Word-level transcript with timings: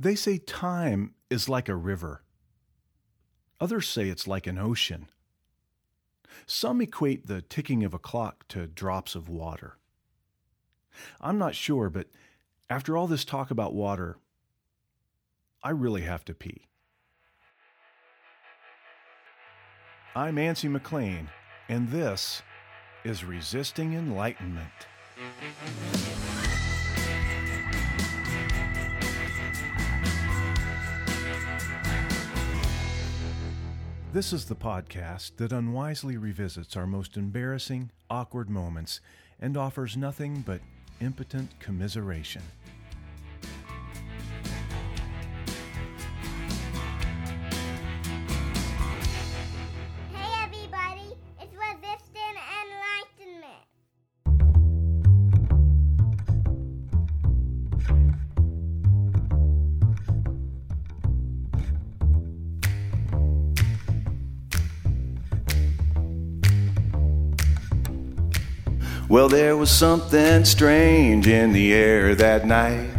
They 0.00 0.14
say 0.14 0.38
time 0.38 1.12
is 1.28 1.46
like 1.46 1.68
a 1.68 1.76
river. 1.76 2.22
Others 3.60 3.86
say 3.86 4.08
it's 4.08 4.26
like 4.26 4.46
an 4.46 4.56
ocean. 4.56 5.08
Some 6.46 6.80
equate 6.80 7.26
the 7.26 7.42
ticking 7.42 7.84
of 7.84 7.92
a 7.92 7.98
clock 7.98 8.48
to 8.48 8.66
drops 8.66 9.14
of 9.14 9.28
water. 9.28 9.76
I'm 11.20 11.36
not 11.36 11.54
sure, 11.54 11.90
but 11.90 12.06
after 12.70 12.96
all 12.96 13.08
this 13.08 13.26
talk 13.26 13.50
about 13.50 13.74
water, 13.74 14.16
I 15.62 15.68
really 15.70 16.02
have 16.02 16.24
to 16.24 16.34
pee. 16.34 16.62
I'm 20.14 20.36
Antsy 20.36 20.74
McClain, 20.74 21.28
and 21.68 21.90
this 21.90 22.40
is 23.04 23.22
Resisting 23.22 23.92
Enlightenment. 23.92 24.70
This 34.12 34.32
is 34.32 34.46
the 34.46 34.56
podcast 34.56 35.36
that 35.36 35.52
unwisely 35.52 36.16
revisits 36.16 36.76
our 36.76 36.84
most 36.84 37.16
embarrassing, 37.16 37.92
awkward 38.10 38.50
moments 38.50 39.00
and 39.40 39.56
offers 39.56 39.96
nothing 39.96 40.42
but 40.44 40.60
impotent 41.00 41.48
commiseration. 41.60 42.42
Well, 69.10 69.28
there 69.28 69.56
was 69.56 69.72
something 69.72 70.44
strange 70.44 71.26
in 71.26 71.52
the 71.52 71.74
air 71.74 72.14
that 72.14 72.46
night. 72.46 72.90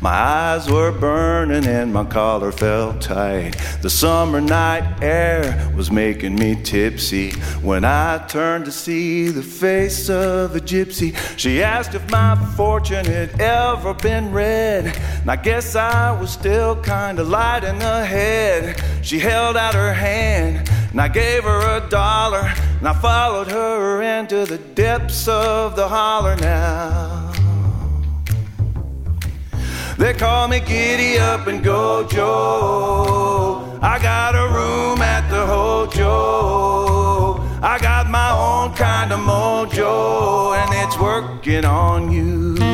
My 0.00 0.10
eyes 0.10 0.68
were 0.68 0.90
burning 0.90 1.64
and 1.64 1.92
my 1.92 2.02
collar 2.06 2.50
felt 2.50 3.00
tight. 3.00 3.52
The 3.80 3.88
summer 3.88 4.40
night 4.40 5.00
air 5.00 5.72
was 5.76 5.92
making 5.92 6.34
me 6.34 6.60
tipsy. 6.60 7.34
When 7.62 7.84
I 7.84 8.18
turned 8.26 8.64
to 8.64 8.72
see 8.72 9.28
the 9.28 9.44
face 9.44 10.10
of 10.10 10.56
a 10.56 10.58
gypsy, 10.58 11.16
she 11.38 11.62
asked 11.62 11.94
if 11.94 12.10
my 12.10 12.34
fortune 12.56 13.04
had 13.04 13.40
ever 13.40 13.94
been 13.94 14.32
read. 14.32 14.86
And 15.20 15.30
I 15.30 15.36
guess 15.36 15.76
I 15.76 16.10
was 16.20 16.32
still 16.32 16.82
kinda 16.82 17.22
light 17.22 17.62
in 17.62 17.78
the 17.78 18.04
head. 18.04 18.82
She 19.02 19.20
held 19.20 19.56
out 19.56 19.74
her 19.74 19.94
hand 19.94 20.68
and 20.90 21.00
I 21.00 21.08
gave 21.08 21.44
her 21.44 21.76
a 21.76 21.88
dollar. 21.88 22.52
And 22.78 22.88
I 22.88 22.94
followed 22.94 23.48
her 23.48 24.02
into 24.02 24.46
the 24.46 24.58
depths 24.58 25.28
of 25.28 25.76
the 25.76 25.86
holler 25.88 26.36
now. 26.36 27.32
They 29.98 30.14
call 30.14 30.48
me 30.48 30.60
Giddy 30.60 31.18
Up 31.18 31.46
and 31.46 31.62
Go 31.62 32.06
Joe. 32.08 33.78
I 33.82 33.98
got 33.98 34.34
a 34.34 34.48
room 34.48 35.02
at 35.02 35.28
the 35.30 35.46
Hojo. 35.46 37.40
I 37.62 37.78
got 37.78 38.08
my 38.08 38.30
own 38.30 38.74
kind 38.74 39.12
of 39.12 39.20
mojo, 39.20 40.56
and 40.56 40.72
it's 40.82 40.98
working 40.98 41.66
on 41.66 42.10
you. 42.10 42.69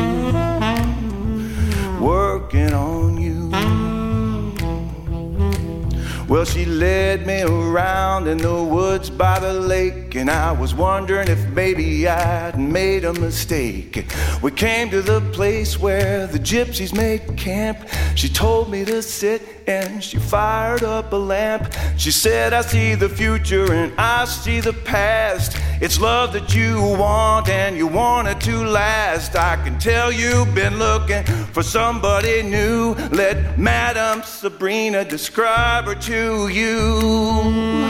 She 6.47 6.65
led 6.65 7.27
me 7.27 7.43
around 7.43 8.27
in 8.29 8.39
the 8.39 8.63
woods 8.63 9.11
by 9.11 9.39
the 9.39 9.53
lake, 9.53 10.15
and 10.15 10.31
I 10.31 10.53
was 10.53 10.75
wondering 10.75 11.29
if 11.29 11.47
maybe 11.51 12.07
I'd 12.09 12.59
made 12.59 13.05
a 13.05 13.13
mistake. 13.13 14.07
We 14.43 14.51
came 14.53 14.91
to 14.91 15.03
the 15.03 15.21
place 15.33 15.79
where 15.79 16.27
the 16.27 16.39
gypsies 16.39 16.95
made 16.95 17.37
camp. 17.37 17.89
She 18.15 18.29
told 18.29 18.71
me 18.71 18.85
to 18.85 19.03
sit 19.03 19.43
and 19.67 20.03
she 20.03 20.19
fired 20.19 20.83
up 20.83 21.13
a 21.13 21.17
lamp. 21.17 21.75
She 21.97 22.11
said, 22.11 22.53
I 22.53 22.63
see 22.63 22.95
the 22.95 23.09
future 23.09 23.73
and 23.73 23.93
I 23.99 24.25
see 24.25 24.61
the 24.61 24.73
past. 24.73 25.57
It's 25.79 26.01
love 26.01 26.33
that 26.33 26.55
you 26.55 26.81
want 26.81 27.51
and 27.51 27.77
you 27.77 27.87
want 27.87 28.29
it 28.29 28.41
to 28.43 28.65
last. 28.65 29.37
I 29.37 29.57
can 29.57 29.79
tell 29.79 30.11
you've 30.11 30.55
been 30.55 30.79
looking 30.79 31.23
for 31.53 31.63
somebody 31.63 32.43
new. 32.43 32.95
Let 33.13 33.59
Madame 33.59 34.23
Sabrina 34.23 35.05
describe 35.05 35.85
her 35.85 35.95
to 35.95 36.49
you. 36.49 37.86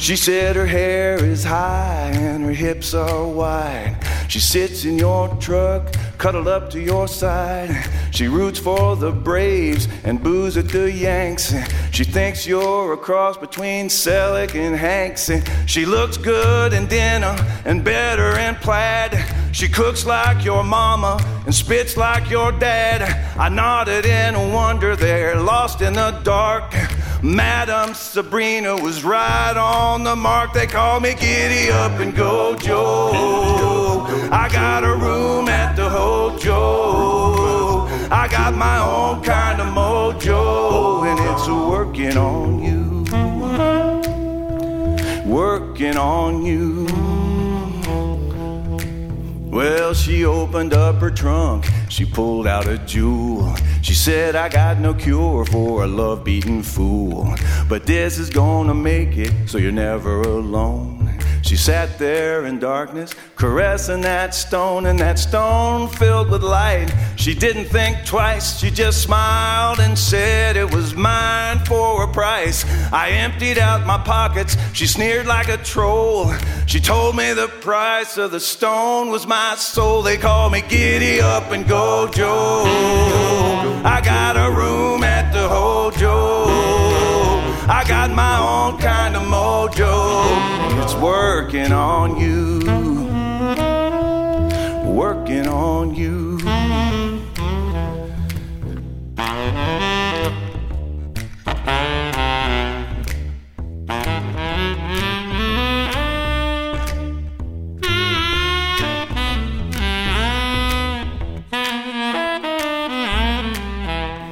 She 0.00 0.16
said 0.16 0.56
her 0.56 0.64
hair 0.64 1.22
is 1.22 1.44
high 1.44 2.10
and 2.14 2.42
her 2.46 2.52
hips 2.52 2.94
are 2.94 3.26
wide. 3.26 3.98
She 4.28 4.40
sits 4.40 4.86
in 4.86 4.98
your 4.98 5.28
truck, 5.36 5.94
cuddled 6.16 6.48
up 6.48 6.70
to 6.70 6.80
your 6.80 7.06
side. 7.06 7.86
She 8.10 8.26
roots 8.26 8.58
for 8.58 8.96
the 8.96 9.12
Braves 9.12 9.88
and 10.02 10.22
boos 10.22 10.56
at 10.56 10.68
the 10.68 10.90
Yanks. 10.90 11.54
She 11.92 12.04
thinks 12.04 12.46
you're 12.46 12.94
a 12.94 12.96
cross 12.96 13.36
between 13.36 13.88
Selleck 13.88 14.54
and 14.54 14.74
Hanks. 14.74 15.30
She 15.66 15.84
looks 15.84 16.16
good 16.16 16.72
in 16.72 16.86
denim 16.86 17.36
and 17.66 17.84
better 17.84 18.38
in 18.38 18.54
plaid. 18.54 19.22
She 19.52 19.68
cooks 19.68 20.06
like 20.06 20.42
your 20.44 20.64
mama 20.64 21.20
and 21.44 21.54
spits 21.54 21.98
like 21.98 22.30
your 22.30 22.52
dad. 22.52 23.02
I 23.38 23.50
nodded 23.50 24.06
in 24.06 24.34
wonder 24.50 24.96
there, 24.96 25.38
lost 25.38 25.82
in 25.82 25.92
the 25.92 26.18
dark. 26.24 26.72
Madam 27.22 27.92
Sabrina 27.92 28.74
was 28.76 29.04
right 29.04 29.54
on 29.56 30.04
the 30.04 30.16
mark. 30.16 30.54
They 30.54 30.66
call 30.66 31.00
me 31.00 31.14
Giddy 31.14 31.70
Up 31.70 32.00
and 32.00 32.16
Go 32.16 32.56
Joe. 32.56 34.06
I 34.32 34.48
got 34.50 34.84
a 34.84 34.94
room 34.94 35.48
at 35.48 35.76
the 35.76 35.88
Hojo. 35.88 37.86
I 38.10 38.26
got 38.26 38.54
my 38.54 38.78
own 38.78 39.22
kind 39.22 39.60
of 39.60 39.66
mojo, 39.68 41.04
and 41.06 41.20
it's 41.30 41.46
working 41.46 42.16
on 42.16 42.62
you. 42.62 43.04
Working 45.30 45.96
on 45.98 46.44
you. 46.46 46.86
Well, 49.50 49.92
she 49.92 50.24
opened 50.24 50.72
up 50.72 50.96
her 50.96 51.10
trunk. 51.10 51.66
She 51.88 52.04
pulled 52.04 52.46
out 52.46 52.66
a 52.66 52.78
jewel. 52.78 53.54
She 53.82 53.94
said, 53.94 54.36
I 54.36 54.48
got 54.48 54.78
no 54.78 54.94
cure 54.94 55.44
for 55.44 55.84
a 55.84 55.86
love 55.86 56.24
beaten 56.24 56.62
fool. 56.62 57.34
But 57.68 57.86
this 57.86 58.18
is 58.18 58.30
gonna 58.30 58.74
make 58.74 59.16
it 59.16 59.32
so 59.46 59.58
you're 59.58 59.72
never 59.72 60.22
alone. 60.22 61.10
She 61.42 61.56
sat 61.56 61.98
there 61.98 62.46
in 62.46 62.58
darkness, 62.58 63.14
caressing 63.34 64.02
that 64.02 64.34
stone, 64.34 64.86
and 64.86 64.98
that 64.98 65.18
stone 65.18 65.88
filled 65.88 66.30
with 66.30 66.42
light. 66.42 66.94
She 67.16 67.34
didn't 67.34 67.64
think 67.64 68.04
twice, 68.04 68.58
she 68.58 68.70
just 68.70 69.02
smiled 69.02 69.80
and 69.80 69.98
said 69.98 70.56
it 70.56 70.72
was 70.72 70.94
mine 70.94 71.58
for 71.64 72.04
a 72.04 72.12
price. 72.12 72.64
I 72.92 73.10
emptied 73.10 73.58
out 73.58 73.86
my 73.86 73.98
pockets, 73.98 74.56
she 74.74 74.86
sneered 74.86 75.26
like 75.26 75.48
a 75.48 75.56
troll. 75.56 76.32
She 76.66 76.78
told 76.78 77.16
me 77.16 77.32
the 77.32 77.48
price 77.48 78.16
of 78.16 78.30
the 78.30 78.40
stone 78.40 79.08
was 79.08 79.26
my 79.26 79.56
soul. 79.56 80.02
They 80.02 80.18
call 80.18 80.50
me 80.50 80.62
Giddy 80.62 81.20
Up 81.20 81.50
and 81.50 81.66
Go 81.66 82.08
Joe. 82.12 83.39
I 83.82 84.02
got 84.02 84.36
a 84.36 84.50
room 84.50 85.02
at 85.02 85.32
the 85.32 85.48
Hojo. 85.48 86.44
I 87.66 87.82
got 87.88 88.10
my 88.10 88.38
own 88.38 88.78
kind 88.78 89.16
of 89.16 89.22
mojo. 89.22 90.82
It's 90.82 90.94
working 90.94 91.72
on 91.72 92.20
you. 92.20 92.60
Working 94.84 95.46
on 95.46 95.94
you. 95.94 96.38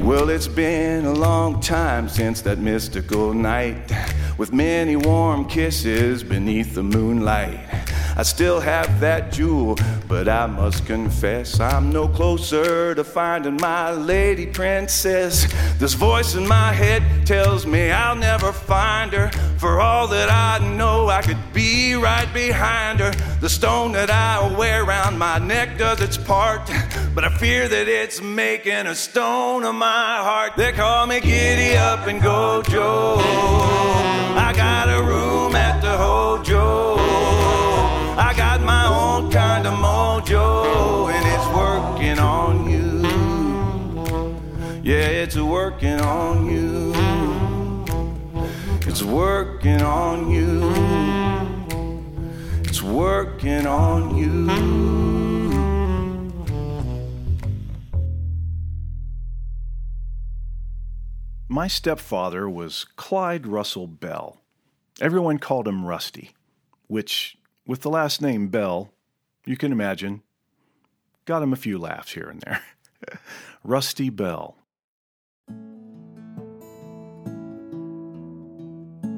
Well, 0.09 0.31
it's 0.31 0.49
been 0.49 1.05
a 1.05 1.13
long 1.13 1.61
time 1.61 2.09
since 2.09 2.41
that 2.41 2.57
mystical 2.57 3.35
night 3.35 3.93
with 4.39 4.55
many 4.55 4.97
warm 4.97 5.45
kisses 5.47 6.25
beneath 6.25 6.75
the 6.75 6.83
moonlight. 6.83 7.68
I 8.19 8.25
still 8.25 8.59
have 8.59 8.99
that 8.99 9.31
jewel, 9.31 9.79
but 10.09 10.29
I 10.29 10.47
must 10.47 10.85
confess 10.87 11.61
I'm 11.61 11.93
no 11.93 12.09
closer 12.09 12.93
to 12.97 13.05
finding 13.05 13.59
my 13.59 13.93
lady 13.93 14.45
princess. 14.45 15.47
This 15.79 15.95
voice 15.95 16.35
in 16.35 16.45
my 16.49 16.73
head 16.73 17.05
tells 17.25 17.65
me 17.65 17.93
I'll 17.93 18.17
never 18.17 18.51
find 18.53 19.13
her. 19.13 19.31
For 19.59 19.81
all 19.81 20.09
that 20.09 20.31
I 20.33 20.59
know, 20.75 21.09
I 21.09 21.23
could 21.23 21.53
be 21.53 21.95
right 21.95 22.27
behind 22.35 22.99
her. 22.99 23.13
The 23.41 23.49
stone 23.49 23.93
that 23.93 24.11
I 24.11 24.53
wear 24.59 24.83
around 24.83 25.17
my 25.17 25.39
neck 25.39 25.79
does 25.79 26.01
its 26.01 26.19
part. 26.19 26.67
but 27.15 27.23
I 27.23 27.29
fear 27.29 27.69
that 27.69 27.87
it's 27.87 28.21
making 28.21 28.89
a 28.89 28.97
stone 28.97 29.63
of 29.63 29.77
my 29.77 30.17
heart. 30.25 30.57
They 30.57 30.73
call 30.73 31.07
me 31.07 31.21
Giddy 31.21 31.77
Up 31.77 32.09
and 32.09 32.21
Go 32.21 32.63
Joe. 32.63 33.19
I 33.21 34.53
got 34.57 34.89
a 34.89 35.05
room 35.05 35.55
at 35.55 35.81
the 35.81 35.97
Hojo. 35.97 37.08
I 38.21 38.35
got 38.35 38.61
my 38.61 38.87
own 38.87 39.31
kind 39.31 39.65
of 39.65 39.75
mojo, 39.75 41.09
and 41.09 41.25
it's 41.25 41.47
working 41.57 42.19
on 42.19 42.69
you. 42.69 43.03
Yeah, 44.83 45.07
it's 45.07 45.37
working 45.37 46.01
on 46.01 46.47
you. 46.51 46.93
It's 48.89 49.05
working 49.05 49.81
on 49.83 50.31
you. 50.33 50.73
It's 52.65 52.83
working 52.83 53.69
on 53.69 54.17
you. 54.17 54.49
My 61.49 61.69
stepfather 61.69 62.51
was 62.51 62.85
Clyde 62.97 63.47
Russell 63.47 63.87
Bell. 63.87 64.41
Everyone 65.01 65.39
called 65.39 65.69
him 65.69 65.87
Rusty, 65.87 66.33
which, 66.89 67.38
with 67.69 67.83
the 67.83 67.91
last 67.91 68.23
name 68.23 68.49
Bell, 68.49 68.91
you 69.45 69.57
can 69.57 69.71
imagine, 69.71 70.23
got 71.27 71.43
him 71.43 71.53
a 71.53 71.57
few 71.57 71.79
laughs 71.79 72.13
here 72.13 72.29
and 72.29 72.41
there. 72.41 72.63
Rusty 73.63 74.09
Bell. 74.09 74.57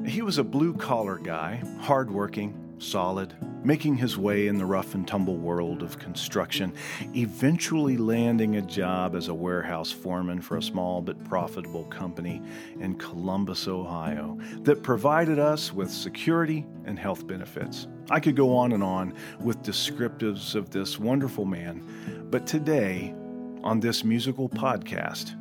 He 0.05 0.21
was 0.21 0.37
a 0.37 0.43
blue 0.43 0.73
collar 0.73 1.17
guy, 1.17 1.63
hardworking, 1.79 2.75
solid, 2.77 3.33
making 3.63 3.95
his 3.95 4.17
way 4.17 4.47
in 4.47 4.57
the 4.57 4.65
rough 4.65 4.95
and 4.95 5.07
tumble 5.07 5.37
world 5.37 5.81
of 5.81 5.97
construction, 5.97 6.73
eventually 7.15 7.95
landing 7.95 8.57
a 8.57 8.61
job 8.61 9.15
as 9.15 9.29
a 9.29 9.33
warehouse 9.33 9.91
foreman 9.91 10.41
for 10.41 10.57
a 10.57 10.61
small 10.61 11.01
but 11.01 11.23
profitable 11.23 11.85
company 11.85 12.41
in 12.81 12.95
Columbus, 12.95 13.69
Ohio, 13.69 14.37
that 14.63 14.83
provided 14.83 15.39
us 15.39 15.71
with 15.71 15.89
security 15.89 16.65
and 16.83 16.99
health 16.99 17.25
benefits. 17.25 17.87
I 18.11 18.19
could 18.19 18.35
go 18.35 18.57
on 18.57 18.73
and 18.73 18.83
on 18.83 19.13
with 19.39 19.63
descriptives 19.63 20.53
of 20.53 20.69
this 20.69 20.99
wonderful 20.99 21.45
man, 21.45 22.27
but 22.29 22.45
today, 22.45 23.15
on 23.63 23.79
this 23.79 24.03
musical 24.03 24.49
podcast, 24.49 25.31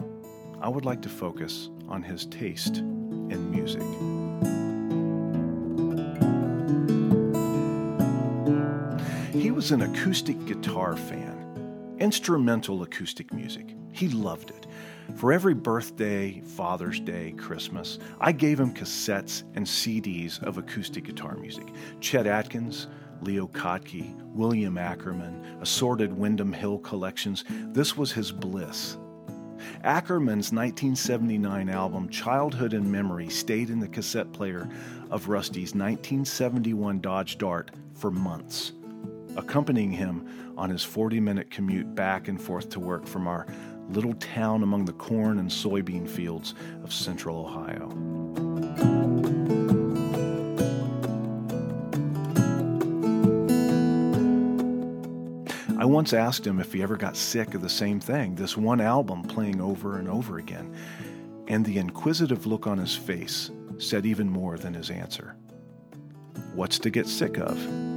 I 0.61 0.69
would 0.69 0.85
like 0.85 1.03
to 1.03 1.09
focus 1.09 1.69
on 1.89 2.05
his 2.05 2.27
taste 2.27 2.77
in 2.77 3.51
music. 3.51 3.83
He 9.35 9.51
was 9.51 9.73
an 9.73 9.83
acoustic 9.83 10.45
guitar 10.47 10.97
fan, 10.97 11.97
instrumental 11.99 12.85
acoustic 12.85 13.33
music. 13.35 13.75
He 13.93 14.09
loved 14.09 14.51
it. 14.51 14.67
For 15.17 15.33
every 15.33 15.55
birthday, 15.55 16.41
Father's 16.41 17.01
Day, 17.01 17.33
Christmas, 17.37 17.99
I 18.21 18.33
gave 18.33 18.61
him 18.61 18.73
cassettes 18.73 19.43
and 19.55 19.67
CDs 19.67 20.43
of 20.43 20.59
acoustic 20.59 21.05
guitar 21.05 21.37
music. 21.37 21.69
Chet 22.01 22.27
Atkins, 22.27 22.87
Leo 23.21 23.49
Kottke, 23.49 24.15
William 24.35 24.79
Ackerman, 24.79 25.59
assorted 25.61 26.13
Windham 26.13 26.53
Hill 26.53 26.79
collections. 26.79 27.45
This 27.49 27.97
was 27.97 28.13
his 28.13 28.31
bliss. 28.33 28.97
Ackerman's 29.85 30.53
1979 30.53 31.69
album 31.69 32.09
Childhood 32.09 32.73
and 32.73 32.91
Memory 32.91 33.29
stayed 33.29 33.69
in 33.69 33.81
the 33.81 33.89
cassette 33.89 34.33
player 34.33 34.69
of 35.11 35.29
Rusty's 35.29 35.75
1971 35.75 37.01
Dodge 37.01 37.37
Dart 37.37 37.71
for 37.95 38.11
months 38.11 38.73
accompanying 39.37 39.91
him 39.93 40.55
on 40.57 40.71
his 40.71 40.83
40 40.83 41.21
minute 41.21 41.51
commute 41.51 41.95
back 41.95 42.29
and 42.29 42.41
forth 42.41 42.69
to 42.71 42.81
work 42.81 43.07
from 43.07 43.27
our 43.27 43.47
little 43.93 44.15
town 44.15 44.63
among 44.63 44.85
the 44.85 44.93
corn 44.93 45.39
and 45.39 45.51
soybean 45.51 46.09
fields 46.09 46.55
of 46.83 46.93
central 46.93 47.47
Ohio. 47.47 47.89
I 55.79 55.85
once 55.87 56.13
asked 56.13 56.47
him 56.47 56.61
if 56.61 56.73
he 56.73 56.83
ever 56.83 56.97
got 56.97 57.17
sick 57.17 57.55
of 57.55 57.63
the 57.63 57.69
same 57.69 58.01
thing, 58.01 58.35
this 58.35 58.57
one 58.57 58.81
album 58.81 59.23
playing 59.23 59.61
over 59.63 59.99
and 59.99 60.09
over 60.09 60.39
again, 60.39 60.75
and 61.49 61.65
the 61.65 61.79
inquisitive 61.79 62.47
look 62.47 62.67
on 62.67 62.77
his 62.77 62.95
face 62.95 63.51
said 63.79 64.05
even 64.05 64.29
more 64.29 64.59
than 64.59 64.75
his 64.75 64.91
answer. 64.91 65.35
What's 66.55 66.79
to 66.81 66.91
get 66.91 67.07
sick 67.07 67.39
of? 67.39 67.90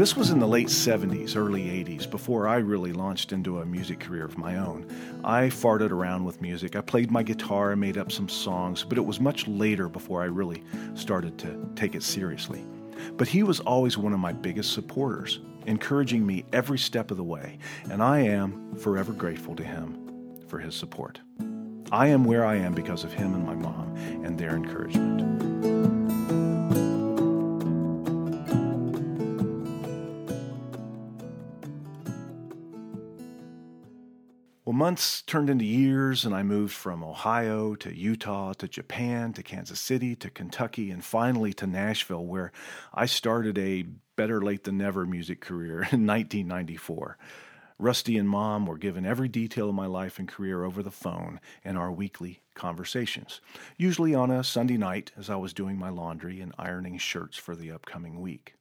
This 0.00 0.16
was 0.16 0.30
in 0.30 0.38
the 0.38 0.48
late 0.48 0.68
70s, 0.68 1.36
early 1.36 1.64
80s, 1.64 2.10
before 2.10 2.48
I 2.48 2.56
really 2.56 2.94
launched 2.94 3.32
into 3.32 3.58
a 3.58 3.66
music 3.66 4.00
career 4.00 4.24
of 4.24 4.38
my 4.38 4.56
own. 4.56 4.86
I 5.22 5.48
farted 5.48 5.90
around 5.90 6.24
with 6.24 6.40
music. 6.40 6.74
I 6.74 6.80
played 6.80 7.10
my 7.10 7.22
guitar 7.22 7.72
and 7.72 7.80
made 7.82 7.98
up 7.98 8.10
some 8.10 8.26
songs, 8.26 8.82
but 8.82 8.96
it 8.96 9.04
was 9.04 9.20
much 9.20 9.46
later 9.46 9.90
before 9.90 10.22
I 10.22 10.24
really 10.24 10.64
started 10.94 11.36
to 11.40 11.68
take 11.76 11.94
it 11.94 12.02
seriously. 12.02 12.64
But 13.18 13.28
he 13.28 13.42
was 13.42 13.60
always 13.60 13.98
one 13.98 14.14
of 14.14 14.20
my 14.20 14.32
biggest 14.32 14.72
supporters, 14.72 15.40
encouraging 15.66 16.26
me 16.26 16.46
every 16.50 16.78
step 16.78 17.10
of 17.10 17.18
the 17.18 17.22
way, 17.22 17.58
and 17.90 18.02
I 18.02 18.20
am 18.20 18.76
forever 18.76 19.12
grateful 19.12 19.54
to 19.56 19.62
him 19.62 20.38
for 20.48 20.58
his 20.60 20.74
support. 20.74 21.20
I 21.92 22.06
am 22.06 22.24
where 22.24 22.46
I 22.46 22.54
am 22.54 22.72
because 22.72 23.04
of 23.04 23.12
him 23.12 23.34
and 23.34 23.44
my 23.44 23.54
mom 23.54 23.94
and 24.24 24.38
their 24.38 24.56
encouragement. 24.56 25.49
Months 34.80 35.20
turned 35.20 35.50
into 35.50 35.66
years, 35.66 36.24
and 36.24 36.34
I 36.34 36.42
moved 36.42 36.72
from 36.72 37.04
Ohio 37.04 37.74
to 37.74 37.94
Utah 37.94 38.54
to 38.54 38.66
Japan 38.66 39.34
to 39.34 39.42
Kansas 39.42 39.78
City 39.78 40.16
to 40.16 40.30
Kentucky 40.30 40.90
and 40.90 41.04
finally 41.04 41.52
to 41.52 41.66
Nashville, 41.66 42.24
where 42.24 42.50
I 42.94 43.04
started 43.04 43.58
a 43.58 43.84
better 44.16 44.40
late 44.40 44.64
than 44.64 44.78
never 44.78 45.04
music 45.04 45.42
career 45.42 45.74
in 45.92 46.06
1994. 46.06 47.18
Rusty 47.78 48.16
and 48.16 48.26
Mom 48.26 48.64
were 48.64 48.78
given 48.78 49.04
every 49.04 49.28
detail 49.28 49.68
of 49.68 49.74
my 49.74 49.84
life 49.84 50.18
and 50.18 50.26
career 50.26 50.64
over 50.64 50.82
the 50.82 50.90
phone 50.90 51.40
in 51.62 51.76
our 51.76 51.92
weekly 51.92 52.40
conversations, 52.54 53.42
usually 53.76 54.14
on 54.14 54.30
a 54.30 54.42
Sunday 54.42 54.78
night 54.78 55.12
as 55.14 55.28
I 55.28 55.36
was 55.36 55.52
doing 55.52 55.76
my 55.76 55.90
laundry 55.90 56.40
and 56.40 56.54
ironing 56.58 56.96
shirts 56.96 57.36
for 57.36 57.54
the 57.54 57.70
upcoming 57.70 58.18
week. 58.18 58.54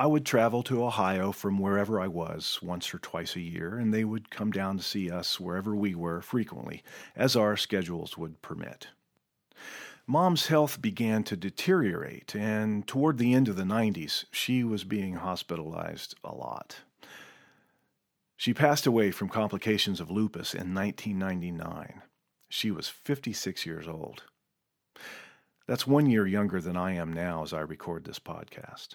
I 0.00 0.06
would 0.06 0.24
travel 0.24 0.62
to 0.62 0.84
Ohio 0.84 1.32
from 1.32 1.58
wherever 1.58 2.00
I 2.00 2.06
was 2.06 2.60
once 2.62 2.94
or 2.94 3.00
twice 3.00 3.34
a 3.34 3.40
year, 3.40 3.78
and 3.78 3.92
they 3.92 4.04
would 4.04 4.30
come 4.30 4.52
down 4.52 4.76
to 4.76 4.82
see 4.84 5.10
us 5.10 5.40
wherever 5.40 5.74
we 5.74 5.96
were 5.96 6.22
frequently, 6.22 6.84
as 7.16 7.34
our 7.34 7.56
schedules 7.56 8.16
would 8.16 8.40
permit. 8.40 8.86
Mom's 10.06 10.46
health 10.46 10.80
began 10.80 11.24
to 11.24 11.36
deteriorate, 11.36 12.36
and 12.36 12.86
toward 12.86 13.18
the 13.18 13.34
end 13.34 13.48
of 13.48 13.56
the 13.56 13.64
90s, 13.64 14.24
she 14.30 14.62
was 14.62 14.84
being 14.84 15.16
hospitalized 15.16 16.14
a 16.22 16.32
lot. 16.32 16.76
She 18.36 18.54
passed 18.54 18.86
away 18.86 19.10
from 19.10 19.28
complications 19.28 19.98
of 19.98 20.12
lupus 20.12 20.54
in 20.54 20.72
1999. 20.72 22.02
She 22.48 22.70
was 22.70 22.88
56 22.88 23.66
years 23.66 23.88
old. 23.88 24.22
That's 25.66 25.88
one 25.88 26.06
year 26.06 26.24
younger 26.24 26.60
than 26.60 26.76
I 26.76 26.92
am 26.92 27.12
now 27.12 27.42
as 27.42 27.52
I 27.52 27.60
record 27.60 28.04
this 28.04 28.20
podcast. 28.20 28.94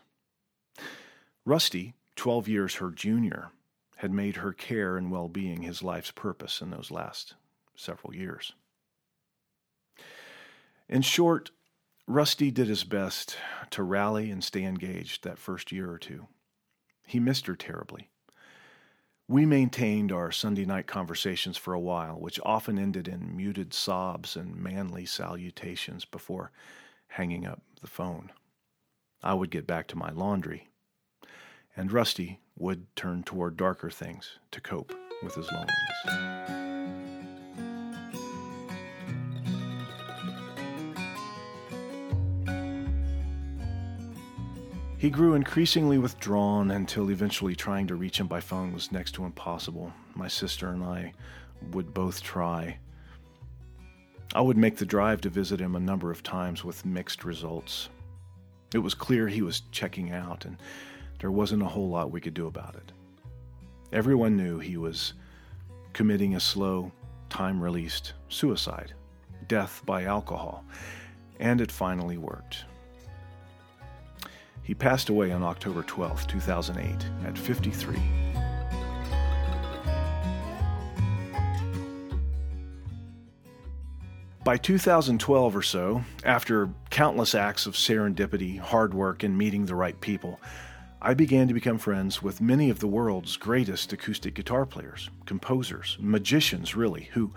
Rusty, 1.46 1.94
12 2.16 2.48
years 2.48 2.76
her 2.76 2.90
junior, 2.90 3.50
had 3.98 4.12
made 4.12 4.38
her 4.38 4.54
care 4.54 4.98
and 4.98 5.12
well 5.12 5.28
being 5.28 5.62
his 5.62 5.84
life's 5.84 6.12
purpose 6.12 6.62
in 6.62 6.70
those 6.70 6.92
last 6.92 7.36
several 7.76 8.16
years. 8.16 8.54
In 10.88 11.02
short, 11.02 11.52
Rusty 12.08 12.52
did 12.52 12.68
his 12.68 12.84
best 12.84 13.38
to 13.72 13.84
rally 13.84 14.30
and 14.30 14.44
stay 14.44 14.64
engaged 14.64 15.24
that 15.24 15.40
first 15.40 15.72
year 15.72 15.92
or 15.92 15.98
two. 15.98 16.28
He 17.06 17.20
missed 17.20 17.48
her 17.48 17.56
terribly. 17.56 18.10
We 19.28 19.46
maintained 19.46 20.12
our 20.12 20.32
Sunday 20.32 20.66
night 20.66 20.86
conversations 20.86 21.58
for 21.58 21.74
a 21.74 21.80
while, 21.80 22.20
which 22.20 22.40
often 22.44 22.78
ended 22.78 23.08
in 23.08 23.36
muted 23.36 23.74
sobs 23.74 24.36
and 24.36 24.56
manly 24.56 25.06
salutations 25.06 26.04
before 26.04 26.52
hanging 27.08 27.46
up 27.46 27.62
the 27.82 27.88
phone. 27.88 28.32
I 29.22 29.34
would 29.34 29.50
get 29.50 29.66
back 29.66 29.88
to 29.88 29.98
my 29.98 30.12
laundry, 30.12 30.68
and 31.76 31.92
Rusty 31.92 32.40
would 32.58 32.94
turn 32.96 33.24
toward 33.24 33.58
darker 33.58 33.90
things 33.90 34.40
to 34.52 34.62
cope 34.62 34.94
with 35.24 35.36
his 35.36 35.48
loneliness. 35.52 36.64
He 45.04 45.10
grew 45.10 45.34
increasingly 45.34 45.98
withdrawn 45.98 46.72
until 46.72 47.12
eventually 47.12 47.58
trying 47.58 47.88
to 47.88 47.96
reach 47.96 48.22
him 48.22 48.28
by 48.28 48.40
phone 48.40 48.72
was 48.72 48.90
next 48.90 49.12
to 49.16 49.26
impossible. 49.26 49.92
My 50.16 50.30
sister 50.30 50.70
and 50.70 50.82
I 50.82 51.12
would 51.74 51.94
both 51.94 52.24
try. 52.24 52.78
I 54.34 54.40
would 54.40 54.56
make 54.56 54.78
the 54.78 54.86
drive 54.86 55.20
to 55.22 55.30
visit 55.30 55.60
him 55.60 55.76
a 55.76 55.80
number 55.82 56.10
of 56.10 56.24
times 56.24 56.64
with 56.64 56.86
mixed 56.86 57.26
results. 57.26 57.90
It 58.74 58.78
was 58.78 58.94
clear 58.94 59.28
he 59.28 59.42
was 59.42 59.64
checking 59.72 60.12
out, 60.12 60.46
and 60.46 60.56
there 61.24 61.32
wasn't 61.32 61.64
a 61.64 61.66
whole 61.66 61.88
lot 61.88 62.12
we 62.12 62.20
could 62.20 62.34
do 62.34 62.48
about 62.48 62.76
it. 62.76 62.92
Everyone 63.94 64.36
knew 64.36 64.60
he 64.60 64.76
was 64.76 65.14
committing 65.94 66.36
a 66.36 66.40
slow, 66.42 66.92
time 67.30 67.64
released 67.64 68.12
suicide, 68.28 68.94
death 69.48 69.82
by 69.86 70.04
alcohol, 70.04 70.66
and 71.40 71.62
it 71.62 71.72
finally 71.72 72.18
worked. 72.18 72.66
He 74.64 74.76
passed 74.76 75.08
away 75.08 75.32
on 75.32 75.44
October 75.44 75.84
12, 75.84 76.28
2008, 76.28 77.06
at 77.26 77.38
53. 77.38 77.98
By 84.44 84.58
2012 84.58 85.56
or 85.56 85.62
so, 85.62 86.04
after 86.26 86.70
countless 86.90 87.34
acts 87.34 87.66
of 87.66 87.76
serendipity, 87.76 88.60
hard 88.60 88.94
work, 88.94 89.24
and 89.24 89.38
meeting 89.38 89.66
the 89.66 89.76
right 89.76 89.98
people, 90.02 90.38
I 91.06 91.14
began 91.14 91.50
to 91.50 91.54
become 91.54 91.80
friends 91.80 92.24
with 92.24 92.40
many 92.40 92.70
of 92.70 92.80
the 92.80 92.88
world's 92.88 93.36
greatest 93.36 93.92
acoustic 93.92 94.36
guitar 94.36 94.66
players, 94.66 95.10
composers, 95.26 95.98
magicians, 96.00 96.78
really, 96.78 97.10
who 97.12 97.34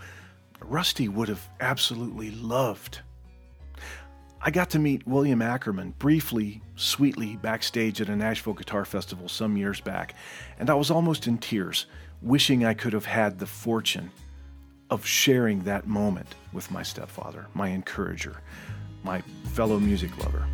Rusty 0.61 1.09
would 1.09 1.27
have 1.27 1.49
absolutely 1.59 2.31
loved. 2.31 3.01
I 4.41 4.53
got 4.53 4.71
to 4.71 4.79
meet 4.79 5.05
William 5.05 5.43
Ackerman 5.43 5.95
briefly, 5.99 6.63
sweetly, 6.77 7.35
backstage 7.43 8.01
at 8.01 8.09
a 8.09 8.15
Nashville 8.15 8.53
Guitar 8.53 8.85
Festival 8.85 9.29
some 9.29 9.57
years 9.57 9.81
back, 9.81 10.15
and 10.61 10.71
I 10.71 10.75
was 10.75 10.93
almost 10.93 11.27
in 11.27 11.37
tears, 11.37 11.87
wishing 12.23 12.65
I 12.65 12.73
could 12.73 12.93
have 12.93 13.07
had 13.07 13.41
the 13.41 13.47
fortune 13.47 14.13
of 14.91 15.05
sharing 15.05 15.65
that 15.65 15.89
moment 15.89 16.37
with 16.53 16.71
my 16.71 16.85
stepfather, 16.85 17.47
my 17.53 17.71
encourager, 17.71 18.37
my 19.03 19.23
fellow 19.55 19.81
music 19.81 20.17
lover. 20.19 20.47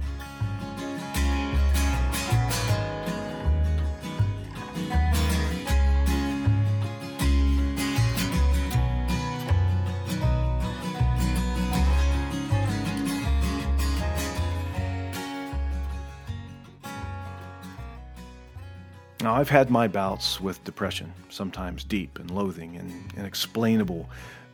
Now, 19.22 19.36
I've 19.36 19.50
had 19.50 19.70
my 19.70 19.86
bouts 19.86 20.40
with 20.40 20.64
depression, 20.64 21.14
sometimes 21.28 21.84
deep 21.84 22.18
and 22.18 22.28
loathing 22.28 22.76
and 22.76 22.92
inexplainable 23.16 24.10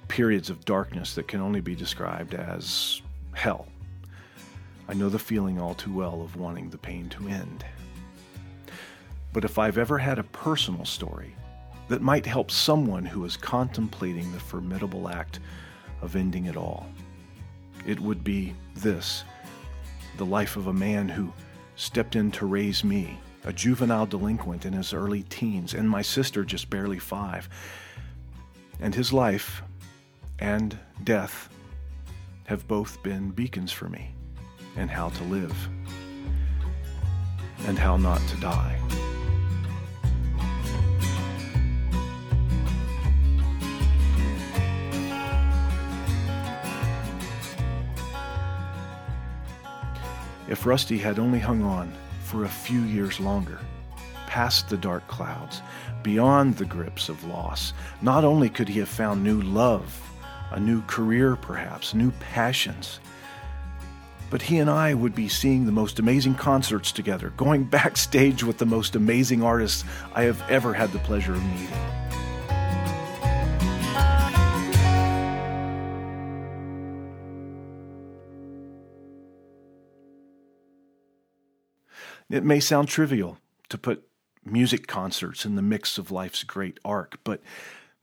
periods 0.08 0.50
of 0.50 0.66
darkness 0.66 1.14
that 1.14 1.26
can 1.26 1.40
only 1.40 1.62
be 1.62 1.74
described 1.74 2.34
as 2.34 3.00
hell. 3.32 3.66
I 4.86 4.92
know 4.92 5.08
the 5.08 5.18
feeling 5.18 5.58
all 5.58 5.74
too 5.74 5.94
well 5.94 6.20
of 6.20 6.36
wanting 6.36 6.68
the 6.68 6.76
pain 6.76 7.08
to 7.08 7.28
end. 7.28 7.64
But 9.32 9.46
if 9.46 9.58
I've 9.58 9.78
ever 9.78 9.96
had 9.96 10.18
a 10.18 10.24
personal 10.24 10.84
story 10.84 11.34
that 11.88 12.02
might 12.02 12.26
help 12.26 12.50
someone 12.50 13.06
who 13.06 13.24
is 13.24 13.38
contemplating 13.38 14.30
the 14.32 14.40
formidable 14.40 15.08
act 15.08 15.40
of 16.02 16.14
ending 16.14 16.44
it 16.44 16.58
all, 16.58 16.86
it 17.86 17.98
would 17.98 18.22
be 18.22 18.54
this 18.74 19.24
the 20.18 20.26
life 20.26 20.58
of 20.58 20.66
a 20.66 20.72
man 20.74 21.08
who 21.08 21.32
stepped 21.76 22.16
in 22.16 22.30
to 22.32 22.44
raise 22.44 22.84
me 22.84 23.18
a 23.48 23.52
juvenile 23.52 24.04
delinquent 24.04 24.66
in 24.66 24.74
his 24.74 24.92
early 24.92 25.22
teens, 25.22 25.72
and 25.72 25.88
my 25.88 26.02
sister 26.02 26.44
just 26.44 26.68
barely 26.68 26.98
five. 26.98 27.48
And 28.78 28.94
his 28.94 29.10
life 29.10 29.62
and 30.38 30.78
death 31.02 31.48
have 32.44 32.68
both 32.68 33.02
been 33.02 33.30
beacons 33.30 33.72
for 33.72 33.88
me 33.88 34.10
and 34.76 34.90
how 34.90 35.08
to 35.08 35.24
live 35.24 35.56
and 37.66 37.78
how 37.78 37.96
not 37.96 38.20
to 38.28 38.36
die. 38.36 38.78
If 50.48 50.66
Rusty 50.66 50.98
had 50.98 51.18
only 51.18 51.38
hung 51.38 51.62
on 51.62 51.94
for 52.28 52.44
a 52.44 52.48
few 52.48 52.82
years 52.82 53.18
longer, 53.18 53.58
past 54.26 54.68
the 54.68 54.76
dark 54.76 55.06
clouds, 55.08 55.62
beyond 56.02 56.54
the 56.56 56.66
grips 56.66 57.08
of 57.08 57.24
loss. 57.24 57.72
Not 58.02 58.22
only 58.22 58.50
could 58.50 58.68
he 58.68 58.78
have 58.80 58.88
found 58.88 59.24
new 59.24 59.40
love, 59.40 59.98
a 60.50 60.60
new 60.60 60.82
career 60.82 61.36
perhaps, 61.36 61.94
new 61.94 62.10
passions, 62.20 63.00
but 64.28 64.42
he 64.42 64.58
and 64.58 64.68
I 64.68 64.92
would 64.92 65.14
be 65.14 65.28
seeing 65.28 65.64
the 65.64 65.72
most 65.72 65.98
amazing 65.98 66.34
concerts 66.34 66.92
together, 66.92 67.30
going 67.38 67.64
backstage 67.78 68.44
with 68.44 68.58
the 68.58 68.66
most 68.66 68.94
amazing 68.94 69.42
artists 69.42 69.84
I 70.14 70.24
have 70.24 70.42
ever 70.50 70.74
had 70.74 70.92
the 70.92 70.98
pleasure 70.98 71.32
of 71.32 71.42
meeting. 71.42 72.07
It 82.30 82.44
may 82.44 82.60
sound 82.60 82.88
trivial 82.88 83.38
to 83.68 83.78
put 83.78 84.06
music 84.44 84.86
concerts 84.86 85.44
in 85.44 85.56
the 85.56 85.62
mix 85.62 85.98
of 85.98 86.10
life's 86.10 86.42
great 86.42 86.78
arc, 86.84 87.18
but 87.24 87.40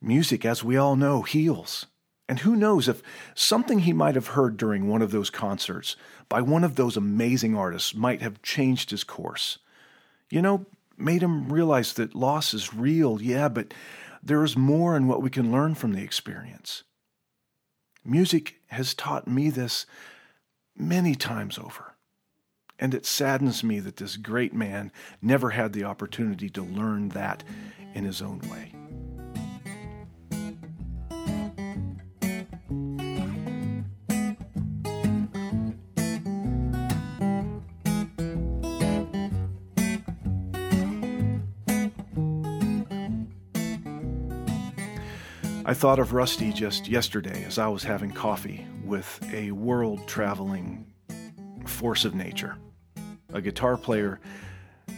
music, 0.01 0.46
as 0.46 0.63
we 0.63 0.77
all 0.77 0.96
know, 0.96 1.22
heals. 1.22 1.86
And 2.27 2.39
who 2.39 2.55
knows 2.55 2.88
if 2.88 3.03
something 3.36 3.79
he 3.79 3.94
might 3.94 4.15
have 4.15 4.27
heard 4.29 4.58
during 4.58 4.88
one 4.88 5.01
of 5.01 5.12
those 5.12 5.29
concerts 5.29 5.96
by 6.27 6.41
one 6.41 6.63
of 6.63 6.75
those 6.75 6.98
amazing 6.98 7.55
artists 7.55 7.94
might 7.94 8.22
have 8.22 8.41
changed 8.41 8.89
his 8.89 9.03
course. 9.03 9.60
You 10.32 10.41
know, 10.41 10.65
made 10.98 11.22
him 11.22 11.51
realize 11.51 11.94
that 11.94 12.15
loss 12.15 12.53
is 12.53 12.74
real, 12.74 13.22
yeah, 13.22 13.48
but 13.48 13.74
there 14.24 14.44
is 14.44 14.58
more 14.58 14.98
in 14.98 15.08
what 15.08 15.22
we 15.22 15.29
can 15.29 15.51
learn 15.51 15.75
from 15.75 15.94
the 15.94 16.01
experience. 16.01 16.84
Music 18.03 18.60
has 18.67 18.96
taught 18.96 19.27
me 19.27 19.51
this 19.51 19.86
many 20.75 21.13
times 21.13 21.60
over. 21.60 21.94
And 22.77 22.94
it 22.94 23.05
saddens 23.05 23.63
me 23.63 23.79
that 23.79 23.98
this 23.98 24.17
great 24.17 24.53
man 24.53 24.91
never 25.22 25.51
had 25.51 25.74
the 25.74 25.86
opportunity 25.86 26.50
to 26.50 26.62
learn 26.62 27.10
that 27.10 27.44
in 27.94 28.03
his 28.03 28.22
own 28.22 28.39
way. 28.50 28.74
I 45.67 45.74
thought 45.74 45.98
of 45.98 46.13
Rusty 46.13 46.53
just 46.53 46.88
yesterday 46.88 47.44
as 47.44 47.58
I 47.58 47.67
was 47.67 47.84
having 47.84 48.12
coffee 48.12 48.67
with 48.84 49.20
a 49.34 49.50
world 49.50 50.08
traveling 50.08 50.86
force 51.65 52.05
of 52.05 52.15
nature 52.15 52.57
a 53.34 53.41
guitar 53.41 53.75
player 53.75 54.19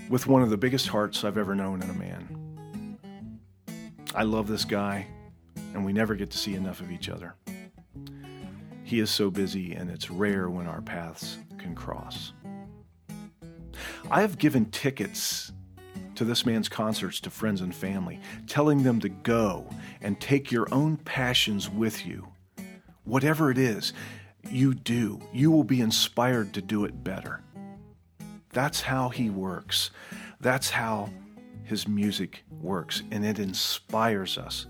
with 0.09 0.27
one 0.27 0.43
of 0.43 0.51
the 0.51 0.57
biggest 0.57 0.87
hearts 0.87 1.23
I've 1.23 1.39
ever 1.39 1.55
known 1.55 1.81
in 1.81 1.89
a 1.89 1.93
man. 1.93 2.97
I 4.13 4.23
love 4.23 4.47
this 4.47 4.63
guy, 4.63 5.07
and 5.73 5.83
we 5.83 5.91
never 5.91 6.13
get 6.13 6.29
to 6.31 6.37
see 6.37 6.53
enough 6.53 6.79
of 6.79 6.91
each 6.91 7.09
other. 7.09 7.35
He 8.83 8.99
is 8.99 9.09
so 9.09 9.31
busy, 9.31 9.73
and 9.73 9.89
it's 9.89 10.11
rare 10.11 10.49
when 10.49 10.67
our 10.67 10.81
paths 10.81 11.39
can 11.57 11.75
cross. 11.75 12.33
I 14.09 14.21
have 14.21 14.37
given 14.37 14.65
tickets 14.65 15.51
to 16.15 16.23
this 16.23 16.45
man's 16.45 16.69
concerts 16.69 17.19
to 17.21 17.29
friends 17.29 17.61
and 17.61 17.75
family, 17.75 18.19
telling 18.47 18.83
them 18.83 18.99
to 19.01 19.09
go 19.09 19.67
and 20.01 20.19
take 20.21 20.51
your 20.51 20.67
own 20.71 20.97
passions 20.97 21.69
with 21.69 22.05
you. 22.05 22.27
Whatever 23.03 23.51
it 23.51 23.57
is 23.57 23.93
you 24.51 24.73
do, 24.73 25.19
you 25.33 25.51
will 25.51 25.63
be 25.63 25.81
inspired 25.81 26.53
to 26.53 26.61
do 26.61 26.85
it 26.85 27.03
better. 27.03 27.41
That's 28.51 28.81
how 28.81 29.09
he 29.09 29.29
works. 29.29 29.91
That's 30.39 30.69
how 30.69 31.09
his 31.63 31.87
music 31.87 32.43
works. 32.61 33.03
And 33.11 33.25
it 33.25 33.39
inspires 33.39 34.37
us 34.37 34.67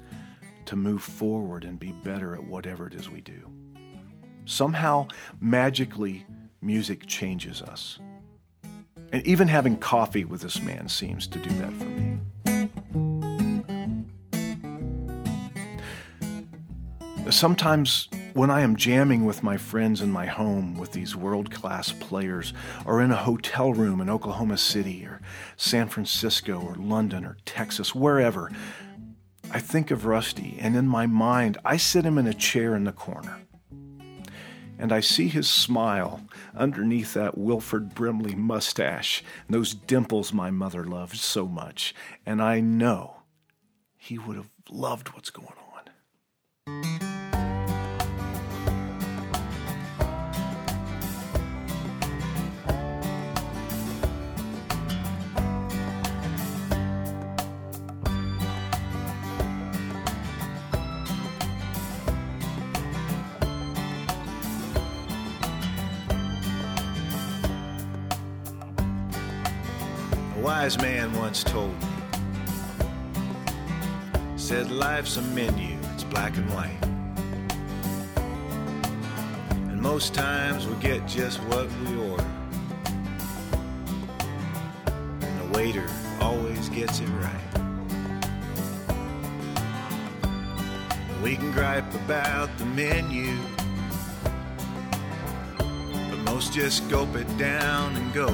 to 0.66 0.76
move 0.76 1.02
forward 1.02 1.64
and 1.64 1.80
be 1.80 1.92
better 1.92 2.34
at 2.34 2.44
whatever 2.44 2.88
it 2.88 2.94
is 2.94 3.10
we 3.10 3.22
do. 3.22 3.50
Somehow, 4.46 5.08
magically, 5.40 6.26
music 6.62 7.06
changes 7.06 7.62
us. 7.62 8.00
And 9.14 9.26
even 9.26 9.48
having 9.48 9.78
coffee 9.78 10.26
with 10.26 10.42
this 10.42 10.62
man 10.62 10.90
seems 10.90 11.28
to 11.28 11.40
do 11.40 11.50
that 11.50 11.74
for 11.74 11.86
me. 11.86 12.20
Sometimes 17.30 18.10
when 18.38 18.52
I 18.52 18.62
am 18.62 18.76
jamming 18.76 19.26
with 19.26 19.42
my 19.42 19.58
friends 19.58 20.00
in 20.00 20.12
my 20.12 20.28
home 20.28 20.78
with 20.78 20.92
these 20.92 21.16
world 21.16 21.50
class 21.50 21.92
players, 21.92 22.54
or 22.86 23.02
in 23.02 23.10
a 23.10 23.16
hotel 23.16 23.74
room 23.74 24.00
in 24.00 24.12
Oklahoma 24.12 24.60
City, 24.60 25.04
or 25.08 25.20
San 25.56 25.88
Francisco, 25.88 26.62
or 26.62 26.76
London, 26.76 27.26
or 27.26 27.38
Texas, 27.46 27.96
wherever, 27.96 28.52
I 29.52 29.60
think 29.60 29.90
of 29.90 30.06
Rusty, 30.06 30.56
and 30.60 30.76
in 30.76 30.88
my 30.88 31.08
mind, 31.08 31.58
I 31.66 31.78
sit 31.78 32.06
him 32.06 32.20
in 32.20 32.28
a 32.28 32.34
chair 32.34 32.76
in 32.76 32.84
the 32.84 32.92
corner. 32.92 33.40
and 34.78 34.92
I 34.92 35.00
see 35.00 35.28
his 35.28 35.50
smile 35.50 36.22
underneath 36.56 37.16
that 37.16 37.40
Wilford 37.40 37.96
Brimley 37.96 38.36
mustache, 38.36 39.24
and 39.48 39.56
those 39.56 39.74
dimples 39.74 40.32
my 40.32 40.52
mother 40.52 40.84
loved 40.84 41.18
so 41.18 41.48
much, 41.48 41.96
and 42.24 42.40
I 42.40 42.60
know 42.60 43.24
he 43.96 44.20
would 44.20 44.38
have 44.38 44.52
loved 44.70 45.10
what's 45.10 45.32
going 45.32 45.48
on. 45.48 45.67
A 70.38 70.40
wise 70.40 70.78
man 70.78 71.12
once 71.14 71.44
told 71.44 71.74
me, 71.82 71.88
said 74.36 74.70
life's 74.70 75.18
a 75.18 75.22
menu, 75.24 75.76
it's 75.96 76.04
black 76.04 76.38
and 76.38 76.48
white. 76.54 76.78
And 79.72 79.82
most 79.82 80.14
times 80.14 80.68
we 80.68 80.76
get 80.76 81.08
just 81.08 81.40
what 81.46 81.68
we 81.80 81.98
order. 82.12 82.24
And 85.22 85.42
the 85.42 85.58
waiter 85.58 85.90
always 86.22 86.70
gets 86.70 87.00
it 87.00 87.10
right. 87.10 87.58
And 91.10 91.24
we 91.24 91.36
can 91.36 91.52
gripe 91.52 91.92
about 92.06 92.56
the 92.60 92.66
menu, 92.66 93.36
but 95.58 96.20
most 96.32 96.54
just 96.54 96.88
gulp 96.92 97.16
it 97.16 97.38
down 97.40 97.96
and 97.96 98.14
go. 98.14 98.28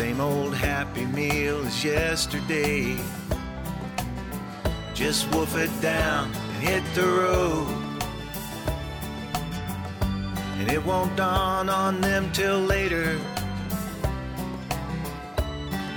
Same 0.00 0.20
old 0.22 0.54
happy 0.54 1.04
meal 1.04 1.58
as 1.66 1.84
yesterday. 1.84 2.96
Just 4.94 5.30
wolf 5.34 5.54
it 5.58 5.70
down 5.82 6.32
and 6.32 6.62
hit 6.62 6.82
the 6.94 7.06
road. 7.06 7.68
And 10.58 10.72
it 10.72 10.82
won't 10.86 11.14
dawn 11.16 11.68
on 11.68 12.00
them 12.00 12.32
till 12.32 12.60
later. 12.60 13.20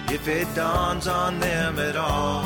If 0.10 0.28
it 0.28 0.54
dawns 0.54 1.08
on 1.08 1.40
them 1.40 1.80
at 1.80 1.96
all. 1.96 2.44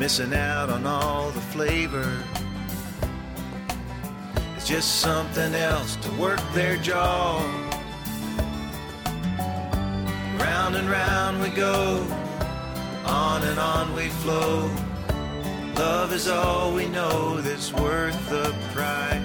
Missing 0.00 0.34
out 0.34 0.68
on 0.68 0.84
all 0.84 1.30
the 1.30 1.40
flavor. 1.54 2.12
It's 4.56 4.66
just 4.66 4.96
something 4.96 5.54
else 5.54 5.94
to 5.94 6.10
work 6.14 6.40
their 6.54 6.76
jaw. 6.78 7.65
Round 10.56 10.74
and 10.74 10.88
round 10.88 11.42
we 11.42 11.50
go, 11.50 12.02
on 13.04 13.42
and 13.42 13.58
on 13.58 13.94
we 13.94 14.08
flow. 14.08 14.70
Love 15.76 16.14
is 16.14 16.28
all 16.28 16.72
we 16.72 16.88
know 16.88 17.42
that's 17.42 17.74
worth 17.74 18.18
the 18.30 18.54
price. 18.72 19.20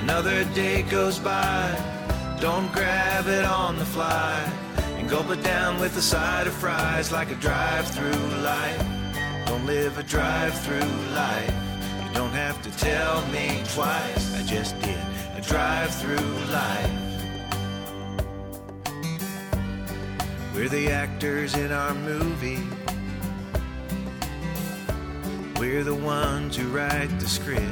Another 0.00 0.44
day 0.54 0.82
goes 0.84 1.18
by, 1.18 1.70
don't 2.40 2.72
grab 2.72 3.26
it 3.26 3.44
on 3.44 3.78
the 3.78 3.84
fly, 3.84 4.34
and 4.96 5.08
gulp 5.08 5.28
it 5.28 5.42
down 5.42 5.78
with 5.78 5.98
a 5.98 6.02
side 6.02 6.46
of 6.46 6.54
fries 6.54 7.12
like 7.12 7.30
a 7.30 7.36
drive-through 7.36 8.24
life. 8.40 8.86
Don't 9.46 9.66
live 9.66 9.98
a 9.98 10.02
drive-through 10.02 10.92
life. 11.14 11.54
You 12.02 12.14
don't 12.14 12.32
have 12.32 12.62
to 12.62 12.70
tell 12.78 13.20
me 13.26 13.62
twice. 13.74 14.34
I 14.34 14.42
just 14.44 14.80
did 14.80 14.98
a 15.36 15.42
drive-through 15.42 16.36
life. 16.50 17.01
We're 20.62 20.68
the 20.68 20.92
actors 20.92 21.56
in 21.56 21.72
our 21.72 21.92
movie. 21.92 22.62
We're 25.58 25.82
the 25.82 25.96
ones 25.96 26.56
who 26.56 26.68
write 26.68 27.08
the 27.18 27.28
script. 27.28 27.66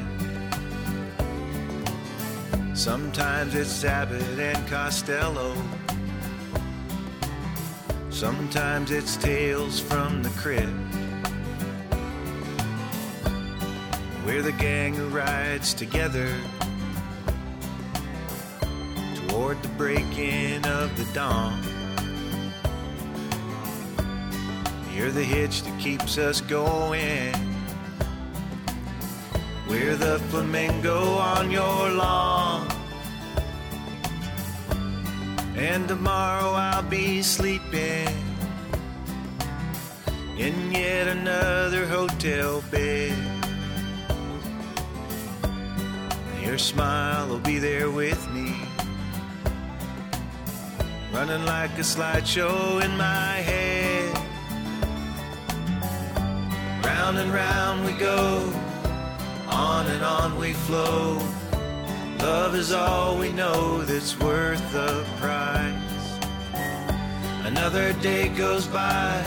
Sometimes 2.74 3.54
it's 3.54 3.84
Abbott 3.84 4.40
and 4.40 4.66
Costello. 4.66 5.54
Sometimes 8.10 8.90
it's 8.90 9.16
Tales 9.16 9.78
from 9.78 10.24
the 10.24 10.30
Crypt. 10.30 10.66
We're 14.26 14.42
the 14.42 14.56
gang 14.58 14.94
who 14.94 15.06
rides 15.10 15.74
together 15.74 16.34
toward 19.28 19.62
the 19.62 19.68
break-in 19.78 20.66
of 20.66 20.96
the 20.96 21.04
dawn. 21.14 21.79
You're 25.00 25.10
the 25.10 25.24
hitch 25.24 25.62
that 25.62 25.80
keeps 25.80 26.18
us 26.18 26.42
going. 26.42 27.32
We're 29.66 29.96
the 29.96 30.18
flamingo 30.28 31.14
on 31.14 31.50
your 31.50 31.88
lawn. 31.88 32.68
And 35.56 35.88
tomorrow 35.88 36.50
I'll 36.50 36.82
be 36.82 37.22
sleeping 37.22 38.14
in 40.36 40.70
yet 40.70 41.08
another 41.08 41.86
hotel 41.86 42.62
bed. 42.70 43.16
Your 46.42 46.58
smile 46.58 47.26
will 47.26 47.38
be 47.38 47.58
there 47.58 47.90
with 47.90 48.30
me, 48.32 48.54
running 51.10 51.46
like 51.46 51.70
a 51.78 51.86
slideshow 51.94 52.84
in 52.84 52.94
my 52.98 53.36
head. 53.48 53.89
Round 57.10 57.22
and 57.22 57.34
round 57.34 57.84
we 57.86 57.92
go, 57.94 58.52
on 59.48 59.84
and 59.88 60.04
on 60.04 60.38
we 60.38 60.52
flow. 60.52 61.18
Love 62.20 62.54
is 62.54 62.70
all 62.70 63.18
we 63.18 63.32
know 63.32 63.82
that's 63.82 64.16
worth 64.20 64.62
the 64.72 65.04
price. 65.16 66.20
Another 67.44 67.94
day 67.94 68.28
goes 68.28 68.68
by, 68.68 69.24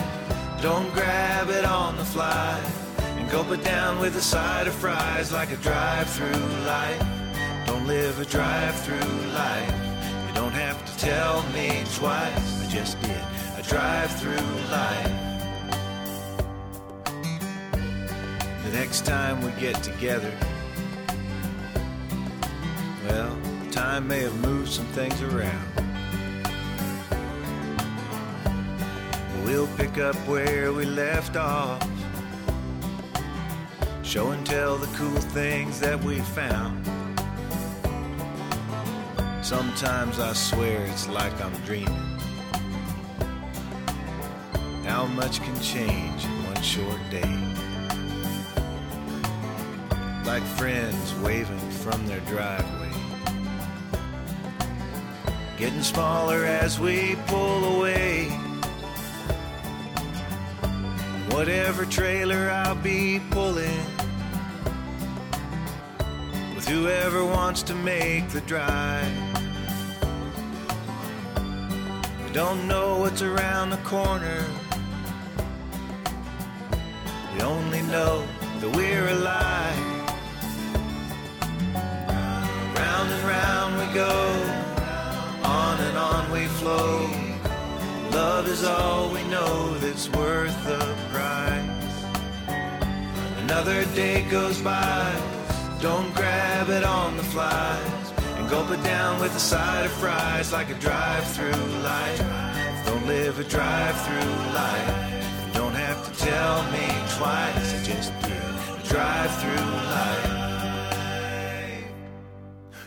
don't 0.62 0.94
grab 0.94 1.50
it 1.50 1.66
on 1.66 1.98
the 1.98 2.06
fly, 2.06 2.58
and 3.18 3.30
gulp 3.30 3.52
it 3.52 3.66
down 3.66 4.00
with 4.00 4.16
a 4.16 4.22
side 4.22 4.68
of 4.68 4.74
fries 4.74 5.34
like 5.34 5.52
a 5.52 5.58
drive-through 5.58 6.48
life. 6.66 7.06
Don't 7.66 7.86
live 7.86 8.18
a 8.18 8.24
drive-through 8.24 9.28
life. 9.34 9.76
You 10.30 10.34
don't 10.34 10.54
have 10.54 10.80
to 10.86 10.98
tell 11.00 11.44
me 11.50 11.84
twice. 11.96 12.64
I 12.64 12.68
just 12.70 13.02
did 13.02 13.22
a 13.58 13.62
drive-through 13.62 14.72
life. 14.72 15.23
Next 18.74 19.06
time 19.06 19.40
we 19.44 19.52
get 19.62 19.76
together, 19.84 20.32
well, 23.06 23.38
time 23.72 24.08
may 24.08 24.22
have 24.22 24.36
moved 24.42 24.72
some 24.72 24.88
things 24.88 25.22
around. 25.22 25.68
We'll 29.46 29.68
pick 29.78 30.00
up 30.00 30.16
where 30.28 30.74
we 30.74 30.86
left 30.86 31.36
off. 31.36 31.88
Show 34.02 34.32
and 34.32 34.44
tell 34.44 34.78
the 34.78 34.88
cool 34.98 35.22
things 35.22 35.80
that 35.80 36.04
we 36.04 36.20
found. 36.20 36.84
Sometimes 39.46 40.18
I 40.18 40.34
swear 40.34 40.84
it's 40.86 41.08
like 41.08 41.40
I'm 41.46 41.54
dreaming. 41.66 41.94
How 44.84 45.06
much 45.06 45.42
can 45.44 45.62
change 45.62 46.26
in 46.26 46.44
one 46.46 46.62
short 46.64 47.00
day? 47.12 47.43
Like 50.26 50.44
friends 50.44 51.14
waving 51.16 51.60
from 51.70 52.08
their 52.08 52.22
driveway. 52.22 52.90
Getting 55.58 55.84
smaller 55.84 56.46
as 56.46 56.80
we 56.80 57.18
pull 57.28 57.78
away. 57.78 58.30
Whatever 61.30 61.86
trailer 61.86 62.50
I'll 62.50 62.74
be 62.76 63.22
pulling. 63.32 63.86
With 66.56 66.68
whoever 66.68 67.26
wants 67.26 67.62
to 67.64 67.76
make 67.76 68.30
the 68.30 68.42
drive. 68.42 69.12
We 72.26 72.32
don't 72.32 72.68
know 72.68 72.98
what's 73.00 73.22
around 73.22 73.72
the 73.72 73.84
corner. 73.84 74.46
We 77.36 77.42
only 77.42 77.82
know 77.84 78.26
that 78.62 78.76
we're 78.76 79.10
alive. 79.10 79.93
Round 83.24 83.78
we 83.78 83.94
go, 83.94 84.16
on 85.44 85.80
and 85.80 85.98
on 85.98 86.32
we 86.32 86.46
flow. 86.46 87.10
Love 88.12 88.48
is 88.48 88.64
all 88.64 89.10
we 89.10 89.24
know 89.26 89.74
that's 89.80 90.10
worth 90.10 90.56
the 90.66 90.96
price. 91.12 91.96
Another 93.44 93.86
day 93.96 94.24
goes 94.30 94.62
by. 94.62 95.12
Don't 95.82 96.14
grab 96.14 96.70
it 96.70 96.84
on 96.84 97.18
the 97.18 97.24
flies 97.24 98.14
and 98.38 98.50
gulp 98.50 98.72
it 98.72 98.84
down 98.84 99.20
with 99.20 99.36
a 99.36 99.40
side 99.40 99.86
of 99.86 99.92
fries 99.92 100.54
like 100.54 100.70
a 100.70 100.76
drive-through 100.76 101.66
life. 101.82 102.24
Don't 102.86 103.06
live 103.06 103.40
a 103.40 103.44
drive-through 103.44 104.34
life. 104.54 105.48
You 105.48 105.54
don't 105.54 105.76
have 105.76 106.00
to 106.08 106.12
tell 106.20 106.64
me 106.72 106.88
twice. 107.18 107.86
Just 107.86 108.14
a 108.14 108.88
drive-through 108.88 109.72
life. 109.90 110.43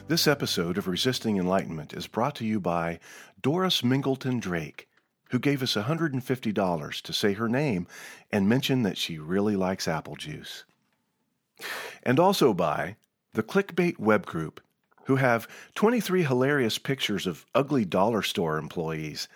This 0.09 0.29
episode 0.29 0.79
of 0.79 0.87
Resisting 0.87 1.37
Enlightenment 1.37 1.93
is 1.93 2.07
brought 2.07 2.37
to 2.37 2.47
you 2.47 2.61
by 2.61 3.01
Doris 3.43 3.83
Mingleton 3.83 4.41
Drake, 4.41 4.89
who 5.31 5.41
gave 5.41 5.65
us 5.65 5.75
$150 5.75 7.03
to 7.03 7.13
say 7.13 7.33
her 7.33 7.49
name 7.49 7.89
and 8.31 8.49
mention 8.49 8.85
that 8.85 8.99
she 8.99 9.19
really 9.19 9.57
likes 9.57 9.89
apple 9.89 10.15
juice. 10.15 10.63
And 12.05 12.21
also 12.21 12.55
by 12.55 12.95
the 13.33 13.43
Clickbait 13.43 13.99
Web 13.99 14.27
Group, 14.27 14.61
who 15.07 15.17
have 15.17 15.49
23 15.75 16.23
hilarious 16.23 16.79
pictures 16.79 17.27
of 17.27 17.45
ugly 17.53 17.85
dollar 17.85 18.23
store 18.23 18.59
employees, 18.59 19.27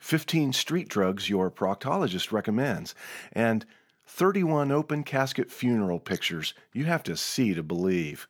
15 0.00 0.52
street 0.52 0.88
drugs 0.88 1.30
your 1.30 1.52
proctologist 1.52 2.32
recommends, 2.32 2.96
and 3.32 3.64
31 4.08 4.72
open 4.72 5.04
casket 5.04 5.52
funeral 5.52 6.00
pictures 6.00 6.52
you 6.72 6.86
have 6.86 7.04
to 7.04 7.16
see 7.16 7.54
to 7.54 7.62
believe 7.62 8.26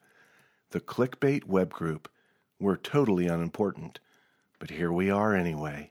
the 0.71 0.81
clickbait 0.81 1.45
web 1.45 1.73
group 1.73 2.09
were 2.59 2.77
totally 2.77 3.27
unimportant, 3.27 4.01
but 4.59 4.71
here 4.71 4.93
we 4.93 5.11
are 5.11 5.35
anyway. 5.35 5.91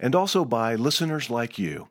And 0.00 0.14
also 0.14 0.44
by 0.44 0.74
listeners 0.74 1.30
like 1.30 1.58
you 1.58 1.88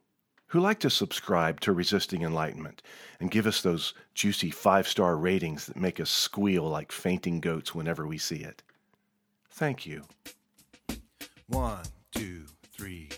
who 0.47 0.59
like 0.59 0.79
to 0.79 0.89
subscribe 0.89 1.61
to 1.61 1.71
Resisting 1.71 2.23
Enlightenment 2.23 2.81
and 3.21 3.31
give 3.31 3.47
us 3.47 3.61
those 3.61 3.93
juicy 4.13 4.51
five 4.51 4.85
star 4.85 5.15
ratings 5.15 5.65
that 5.67 5.77
make 5.77 5.99
us 5.99 6.09
squeal 6.09 6.63
like 6.63 6.91
fainting 6.91 7.39
goats 7.39 7.73
whenever 7.73 8.05
we 8.05 8.17
see 8.17 8.43
it. 8.43 8.61
Thank 9.49 9.85
you. 9.85 10.03
One, 11.47 11.83
two, 12.11 12.45
three. 12.73 13.09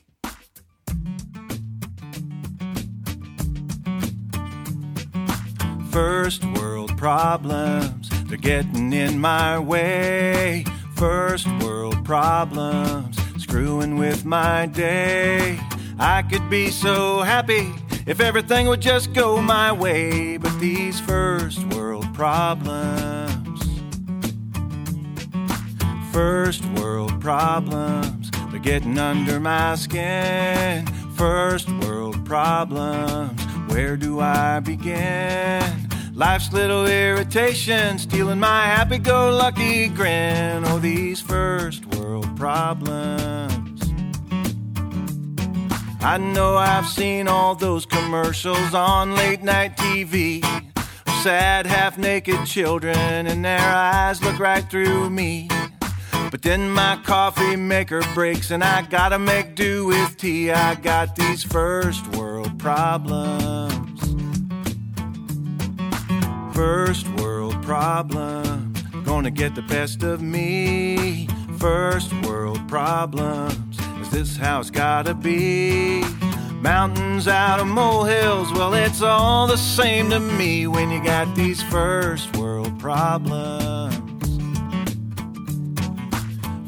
First 5.90 6.44
world 6.44 6.98
problems, 6.98 8.03
they're 8.34 8.64
getting 8.64 8.92
in 8.94 9.20
my 9.20 9.60
way. 9.60 10.66
First 10.96 11.46
world 11.62 12.04
problems, 12.04 13.16
screwing 13.38 13.96
with 14.00 14.26
my 14.26 14.66
day. 14.66 15.60
I 16.00 16.24
could 16.24 16.50
be 16.50 16.72
so 16.72 17.22
happy 17.22 17.72
if 18.08 18.20
everything 18.20 18.68
would 18.70 18.82
just 18.82 19.14
go 19.14 19.40
my 19.40 19.72
way, 19.72 20.38
but 20.38 20.60
these 20.60 21.00
first 21.00 21.64
world 21.76 22.12
problems, 22.16 23.62
first 26.12 26.66
world 26.72 27.22
problems, 27.22 28.32
they're 28.50 28.60
getting 28.60 28.98
under 28.98 29.40
my 29.40 29.76
skin. 29.76 30.88
First 31.16 31.70
world 31.70 32.26
problems, 32.26 33.40
where 33.72 33.96
do 33.96 34.22
I 34.22 34.60
begin? 34.60 35.83
Life's 36.16 36.54
little 36.54 36.86
irritation, 36.86 37.98
stealing 37.98 38.40
my 38.40 38.66
happy 38.66 39.00
go 39.00 39.36
lucky 39.36 39.88
grin. 39.88 40.64
Oh, 40.64 40.78
these 40.78 41.20
first 41.20 41.88
world 41.96 42.38
problems. 42.38 43.82
I 46.02 46.20
know 46.20 46.56
I've 46.56 46.86
seen 46.86 47.28
all 47.28 47.56
those 47.56 47.88
commercials 47.88 48.76
on 48.76 49.16
late 49.16 49.42
night 49.42 49.76
TV. 49.76 50.46
Sad, 51.24 51.66
half 51.66 51.98
naked 51.98 52.46
children, 52.46 52.96
and 53.26 53.44
their 53.44 53.60
eyes 53.60 54.22
look 54.22 54.38
right 54.38 54.70
through 54.70 55.10
me. 55.10 55.50
But 56.30 56.44
then 56.44 56.70
my 56.70 57.00
coffee 57.04 57.56
maker 57.56 58.04
breaks, 58.14 58.52
and 58.52 58.64
I 58.64 58.84
gotta 58.84 59.18
make 59.18 59.56
do 59.56 59.88
with 59.88 60.16
tea. 60.18 60.52
I 60.52 60.76
got 60.76 61.16
these 61.16 61.42
first 61.42 62.06
world 62.16 62.60
problems 62.60 63.73
first 66.54 67.08
world 67.20 67.62
problems 67.64 68.74
gonna 69.04 69.32
get 69.32 69.56
the 69.56 69.62
best 69.62 70.04
of 70.04 70.22
me. 70.22 71.28
First 71.58 72.12
world 72.24 72.68
problems. 72.68 73.78
Is 74.02 74.10
this 74.10 74.36
how 74.36 74.60
it's 74.60 74.70
gotta 74.70 75.14
be? 75.14 76.04
Mountains 76.62 77.28
out 77.28 77.60
of 77.60 77.68
molehills, 77.68 78.52
well, 78.52 78.74
it's 78.74 79.02
all 79.02 79.48
the 79.48 79.56
same 79.58 80.10
to 80.10 80.20
me 80.20 80.68
when 80.68 80.90
you 80.90 81.04
got 81.04 81.36
these 81.36 81.62
first 81.64 82.36
world 82.36 82.78
problems. 82.80 83.96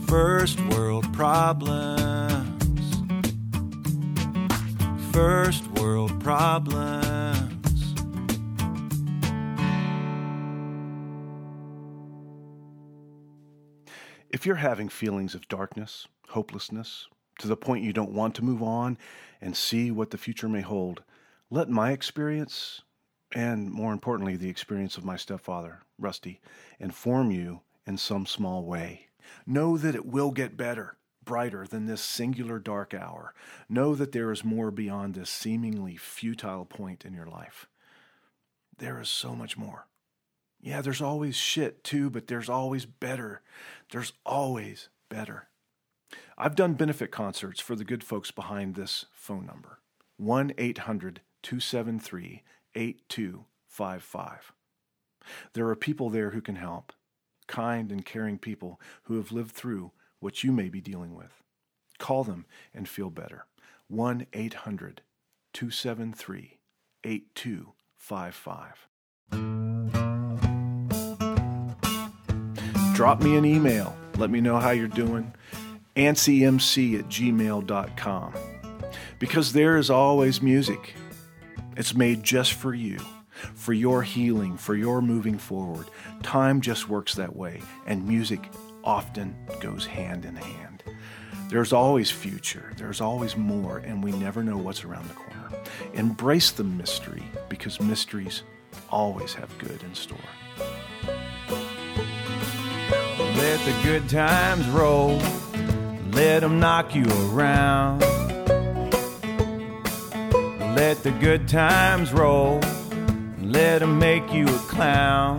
First 0.07 0.59
world 0.67 1.11
problems. 1.13 2.43
First 5.11 5.67
world 5.71 6.23
problems. 6.23 7.04
If 14.35 14.45
you're 14.45 14.55
having 14.55 14.89
feelings 14.89 15.33
of 15.33 15.47
darkness, 15.47 16.09
hopelessness, 16.31 17.07
to 17.39 17.47
the 17.47 17.55
point 17.55 17.85
you 17.85 17.93
don't 17.93 18.11
want 18.11 18.35
to 18.35 18.43
move 18.43 18.61
on 18.61 18.97
and 19.39 19.55
see 19.55 19.91
what 19.91 20.11
the 20.11 20.17
future 20.17 20.49
may 20.49 20.59
hold, 20.59 21.03
let 21.49 21.69
my 21.69 21.93
experience, 21.93 22.81
and 23.33 23.71
more 23.71 23.93
importantly, 23.93 24.35
the 24.35 24.49
experience 24.49 24.97
of 24.97 25.05
my 25.05 25.15
stepfather, 25.15 25.83
Rusty, 25.97 26.41
inform 26.81 27.31
you 27.31 27.61
in 27.87 27.97
some 27.97 28.25
small 28.25 28.65
way. 28.65 29.07
Know 29.47 29.77
that 29.77 29.95
it 29.95 30.05
will 30.05 30.31
get 30.31 30.57
better, 30.57 30.97
brighter 31.23 31.65
than 31.65 31.85
this 31.85 32.01
singular 32.01 32.59
dark 32.59 32.93
hour. 32.93 33.33
Know 33.69 33.95
that 33.95 34.11
there 34.11 34.33
is 34.33 34.43
more 34.43 34.69
beyond 34.69 35.13
this 35.13 35.29
seemingly 35.29 35.95
futile 35.95 36.65
point 36.65 37.05
in 37.05 37.13
your 37.13 37.27
life. 37.27 37.69
There 38.79 38.99
is 38.99 39.07
so 39.07 39.33
much 39.33 39.55
more. 39.55 39.87
Yeah, 40.65 40.81
there's 40.81 41.01
always 41.01 41.35
shit 41.35 41.83
too, 41.83 42.09
but 42.09 42.25
there's 42.25 42.49
always 42.49 42.87
better. 42.87 43.43
There's 43.91 44.13
always 44.25 44.89
better. 45.09 45.47
I've 46.39 46.55
done 46.55 46.73
benefit 46.73 47.11
concerts 47.11 47.61
for 47.61 47.75
the 47.75 47.85
good 47.85 48.03
folks 48.03 48.31
behind 48.31 48.73
this 48.73 49.05
phone 49.13 49.45
number 49.45 49.77
1 50.17 50.53
800 50.57 51.21
273 51.43 52.41
8255. 52.73 54.53
There 55.53 55.67
are 55.67 55.75
people 55.75 56.09
there 56.09 56.31
who 56.31 56.41
can 56.41 56.55
help, 56.55 56.93
kind 57.45 57.91
and 57.91 58.03
caring 58.03 58.39
people 58.39 58.81
who 59.03 59.17
have 59.17 59.31
lived 59.31 59.51
through 59.51 59.91
what 60.19 60.43
you 60.43 60.51
may 60.51 60.69
be 60.69 60.81
dealing 60.81 61.13
with. 61.13 61.43
Call 61.99 62.23
them 62.23 62.47
and 62.73 62.89
feel 62.89 63.11
better. 63.11 63.45
1 63.87 64.25
800 64.33 65.03
273 65.53 66.57
8255. 67.03 69.64
Drop 72.95 73.21
me 73.21 73.35
an 73.35 73.43
email. 73.43 73.93
Let 74.15 74.29
me 74.29 74.39
know 74.39 74.57
how 74.57 74.69
you're 74.69 74.87
doing. 74.87 75.33
AncyMC 75.97 76.99
at 76.99 77.09
gmail.com. 77.09 78.33
Because 79.19 79.51
there 79.51 79.75
is 79.75 79.89
always 79.89 80.41
music. 80.41 80.95
It's 81.75 81.93
made 81.93 82.23
just 82.23 82.53
for 82.53 82.73
you, 82.73 82.97
for 83.53 83.73
your 83.73 84.01
healing, 84.01 84.55
for 84.55 84.75
your 84.75 85.01
moving 85.01 85.37
forward. 85.37 85.87
Time 86.23 86.61
just 86.61 86.87
works 86.87 87.15
that 87.15 87.35
way, 87.35 87.61
and 87.85 88.07
music 88.07 88.49
often 88.81 89.35
goes 89.59 89.85
hand 89.85 90.23
in 90.23 90.37
hand. 90.37 90.83
There's 91.49 91.73
always 91.73 92.09
future, 92.09 92.71
there's 92.77 93.01
always 93.01 93.35
more, 93.35 93.79
and 93.79 94.01
we 94.01 94.13
never 94.13 94.41
know 94.41 94.57
what's 94.57 94.85
around 94.85 95.09
the 95.09 95.15
corner. 95.15 95.51
Embrace 95.95 96.51
the 96.51 96.63
mystery 96.63 97.23
because 97.49 97.81
mysteries 97.81 98.43
always 98.89 99.33
have 99.33 99.55
good 99.57 99.83
in 99.83 99.93
store. 99.93 100.17
Let 103.37 103.59
the 103.65 103.75
good 103.83 104.07
times 104.07 104.65
roll. 104.69 105.19
Let 106.11 106.39
them 106.39 106.57
knock 106.59 106.95
you 106.95 107.05
around. 107.29 107.99
Let 110.75 111.03
the 111.03 111.11
good 111.19 111.47
times 111.49 112.13
roll. 112.13 112.61
Let 113.41 113.79
them 113.79 113.99
make 113.99 114.31
you 114.31 114.47
a 114.47 114.59
clown. 114.69 115.37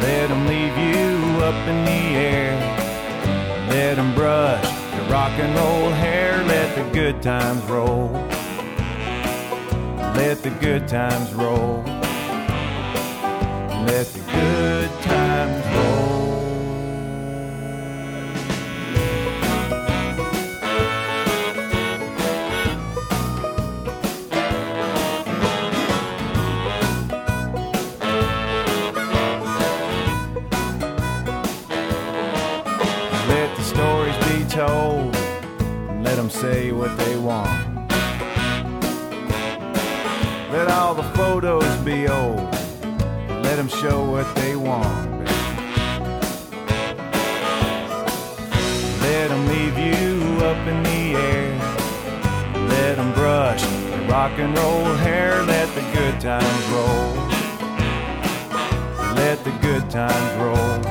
Let 0.00 0.28
them 0.28 0.46
leave 0.48 0.76
you 0.76 1.44
up 1.44 1.68
in 1.68 1.84
the 1.84 2.16
air. 2.16 2.58
Let 3.70 3.94
them 3.94 4.12
brush 4.14 4.64
your 4.94 5.04
rock 5.04 5.38
and 5.38 5.54
roll 5.56 5.90
hair. 5.90 6.42
Let 6.44 6.74
the 6.74 6.82
good 6.92 7.22
times 7.22 7.62
roll. 7.64 8.10
Let 10.16 10.42
the 10.42 10.50
good 10.50 10.88
times 10.88 11.32
roll 11.32 11.95
let 13.86 14.06
the 14.12 14.20
good 14.20 14.90
times 15.02 15.64
roll. 15.76 16.26
Let 33.28 33.56
the 33.56 33.62
stories 33.62 34.16
be 34.26 34.44
told, 34.50 35.14
and 35.14 36.02
let 36.02 36.16
them 36.16 36.28
say 36.28 36.72
what 36.72 36.96
they 36.98 37.16
want. 37.16 37.88
Let 40.50 40.68
all 40.68 40.94
the 40.94 41.04
photos 41.14 41.76
be 41.84 42.08
old 42.08 42.65
let 43.56 43.68
them 43.70 43.80
show 43.80 44.04
what 44.04 44.34
they 44.34 44.54
want. 44.54 45.24
Let 49.00 49.28
them 49.28 49.46
leave 49.48 49.78
you 49.78 50.44
up 50.44 50.58
in 50.68 50.82
the 50.82 51.16
air. 51.16 51.58
Let 52.68 52.96
them 52.96 53.14
brush 53.14 53.64
your 53.64 54.10
rock 54.10 54.32
and 54.38 54.54
roll 54.58 54.84
hair. 54.96 55.42
Let 55.44 55.74
the 55.74 55.80
good 55.94 56.20
times 56.20 56.64
roll. 56.68 57.14
Let 59.14 59.42
the 59.42 59.52
good 59.62 59.88
times 59.88 60.34
roll. 60.38 60.82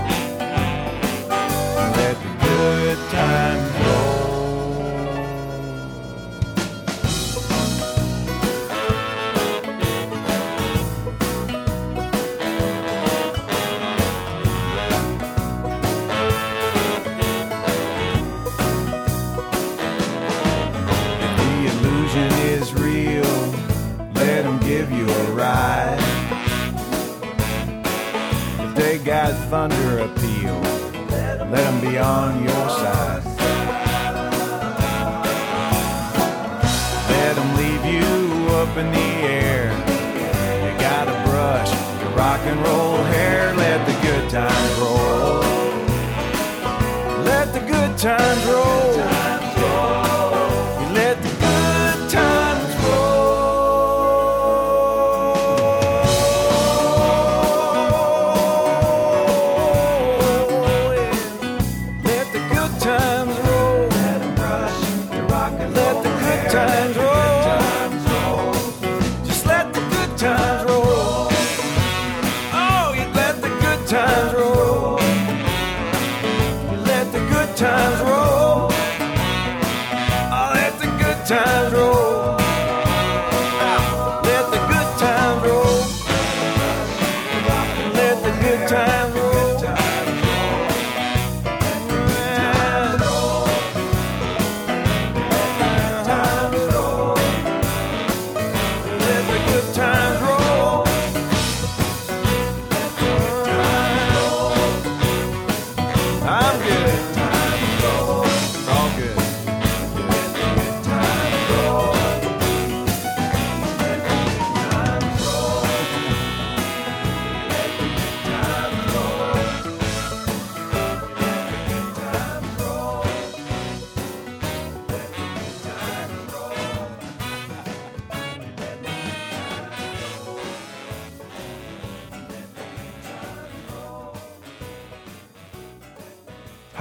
Let 1.99 2.17
the 2.17 2.31
good 2.47 2.97
times 3.11 3.74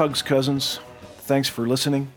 Hugs, 0.04 0.20
cousins. 0.20 0.80
Thanks 1.20 1.48
for 1.48 1.66
listening. 1.66 2.12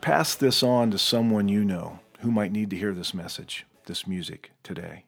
Pass 0.00 0.34
this 0.34 0.60
on 0.60 0.90
to 0.90 0.98
someone 0.98 1.48
you 1.48 1.64
know 1.64 2.00
who 2.18 2.32
might 2.32 2.50
need 2.50 2.68
to 2.70 2.76
hear 2.76 2.92
this 2.92 3.14
message, 3.14 3.64
this 3.86 4.08
music 4.08 4.50
today. 4.64 5.04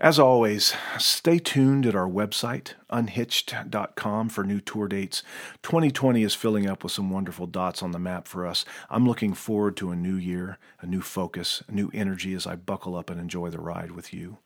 As 0.00 0.18
always, 0.18 0.72
stay 0.98 1.38
tuned 1.38 1.84
at 1.84 1.94
our 1.94 2.08
website, 2.08 2.72
unhitched.com, 2.88 4.30
for 4.30 4.44
new 4.44 4.60
tour 4.60 4.88
dates. 4.88 5.22
2020 5.62 6.22
is 6.22 6.34
filling 6.34 6.66
up 6.66 6.82
with 6.82 6.92
some 6.92 7.10
wonderful 7.10 7.46
dots 7.46 7.82
on 7.82 7.90
the 7.90 7.98
map 7.98 8.26
for 8.26 8.46
us. 8.46 8.64
I'm 8.88 9.06
looking 9.06 9.34
forward 9.34 9.76
to 9.76 9.90
a 9.90 9.96
new 9.96 10.16
year, 10.16 10.56
a 10.80 10.86
new 10.86 11.02
focus, 11.02 11.62
a 11.68 11.72
new 11.72 11.90
energy 11.92 12.32
as 12.32 12.46
I 12.46 12.56
buckle 12.56 12.96
up 12.96 13.10
and 13.10 13.20
enjoy 13.20 13.50
the 13.50 13.60
ride 13.60 13.90
with 13.90 14.14
you. 14.14 14.38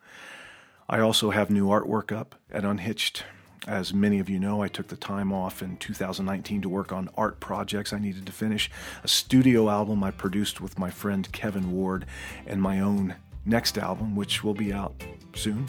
I 0.88 0.98
also 0.98 1.30
have 1.30 1.50
new 1.50 1.68
artwork 1.68 2.10
up 2.10 2.34
at 2.50 2.64
Unhitched. 2.64 3.22
As 3.66 3.92
many 3.92 4.18
of 4.18 4.30
you 4.30 4.38
know, 4.38 4.62
I 4.62 4.68
took 4.68 4.88
the 4.88 4.96
time 4.96 5.32
off 5.32 5.62
in 5.62 5.76
2019 5.78 6.62
to 6.62 6.68
work 6.68 6.92
on 6.92 7.10
art 7.16 7.40
projects 7.40 7.92
I 7.92 7.98
needed 7.98 8.24
to 8.26 8.32
finish, 8.32 8.70
a 9.02 9.08
studio 9.08 9.68
album 9.68 10.04
I 10.04 10.10
produced 10.10 10.60
with 10.60 10.78
my 10.78 10.90
friend 10.90 11.30
Kevin 11.32 11.72
Ward, 11.72 12.06
and 12.46 12.62
my 12.62 12.80
own 12.80 13.16
next 13.44 13.76
album, 13.76 14.14
which 14.14 14.44
will 14.44 14.54
be 14.54 14.72
out 14.72 14.94
soon. 15.34 15.68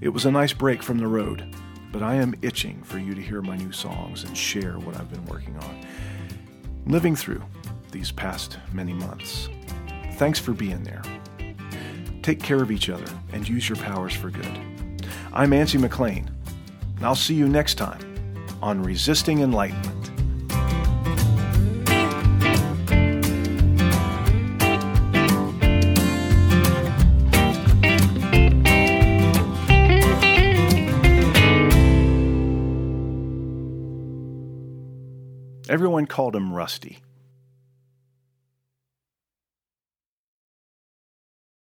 It 0.00 0.10
was 0.10 0.26
a 0.26 0.30
nice 0.30 0.52
break 0.52 0.82
from 0.82 0.98
the 0.98 1.08
road, 1.08 1.54
but 1.90 2.02
I 2.02 2.14
am 2.14 2.34
itching 2.40 2.82
for 2.82 2.98
you 2.98 3.14
to 3.14 3.20
hear 3.20 3.42
my 3.42 3.56
new 3.56 3.72
songs 3.72 4.24
and 4.24 4.36
share 4.36 4.78
what 4.78 4.96
I've 4.96 5.10
been 5.10 5.24
working 5.26 5.56
on, 5.56 5.86
living 6.86 7.16
through 7.16 7.42
these 7.90 8.12
past 8.12 8.58
many 8.72 8.92
months. 8.92 9.48
Thanks 10.14 10.38
for 10.38 10.52
being 10.52 10.84
there. 10.84 11.02
Take 12.22 12.42
care 12.42 12.62
of 12.62 12.70
each 12.70 12.90
other 12.90 13.06
and 13.32 13.48
use 13.48 13.68
your 13.68 13.76
powers 13.76 14.14
for 14.14 14.30
good. 14.30 14.75
I'm 15.36 15.50
Antsy 15.50 15.78
McClain, 15.78 16.30
and 16.96 17.04
I'll 17.04 17.14
see 17.14 17.34
you 17.34 17.46
next 17.46 17.74
time 17.74 18.00
on 18.62 18.82
Resisting 18.82 19.40
Enlightenment. 19.40 19.92
Everyone 35.68 36.06
called 36.06 36.34
him 36.34 36.54
Rusty. 36.54 37.00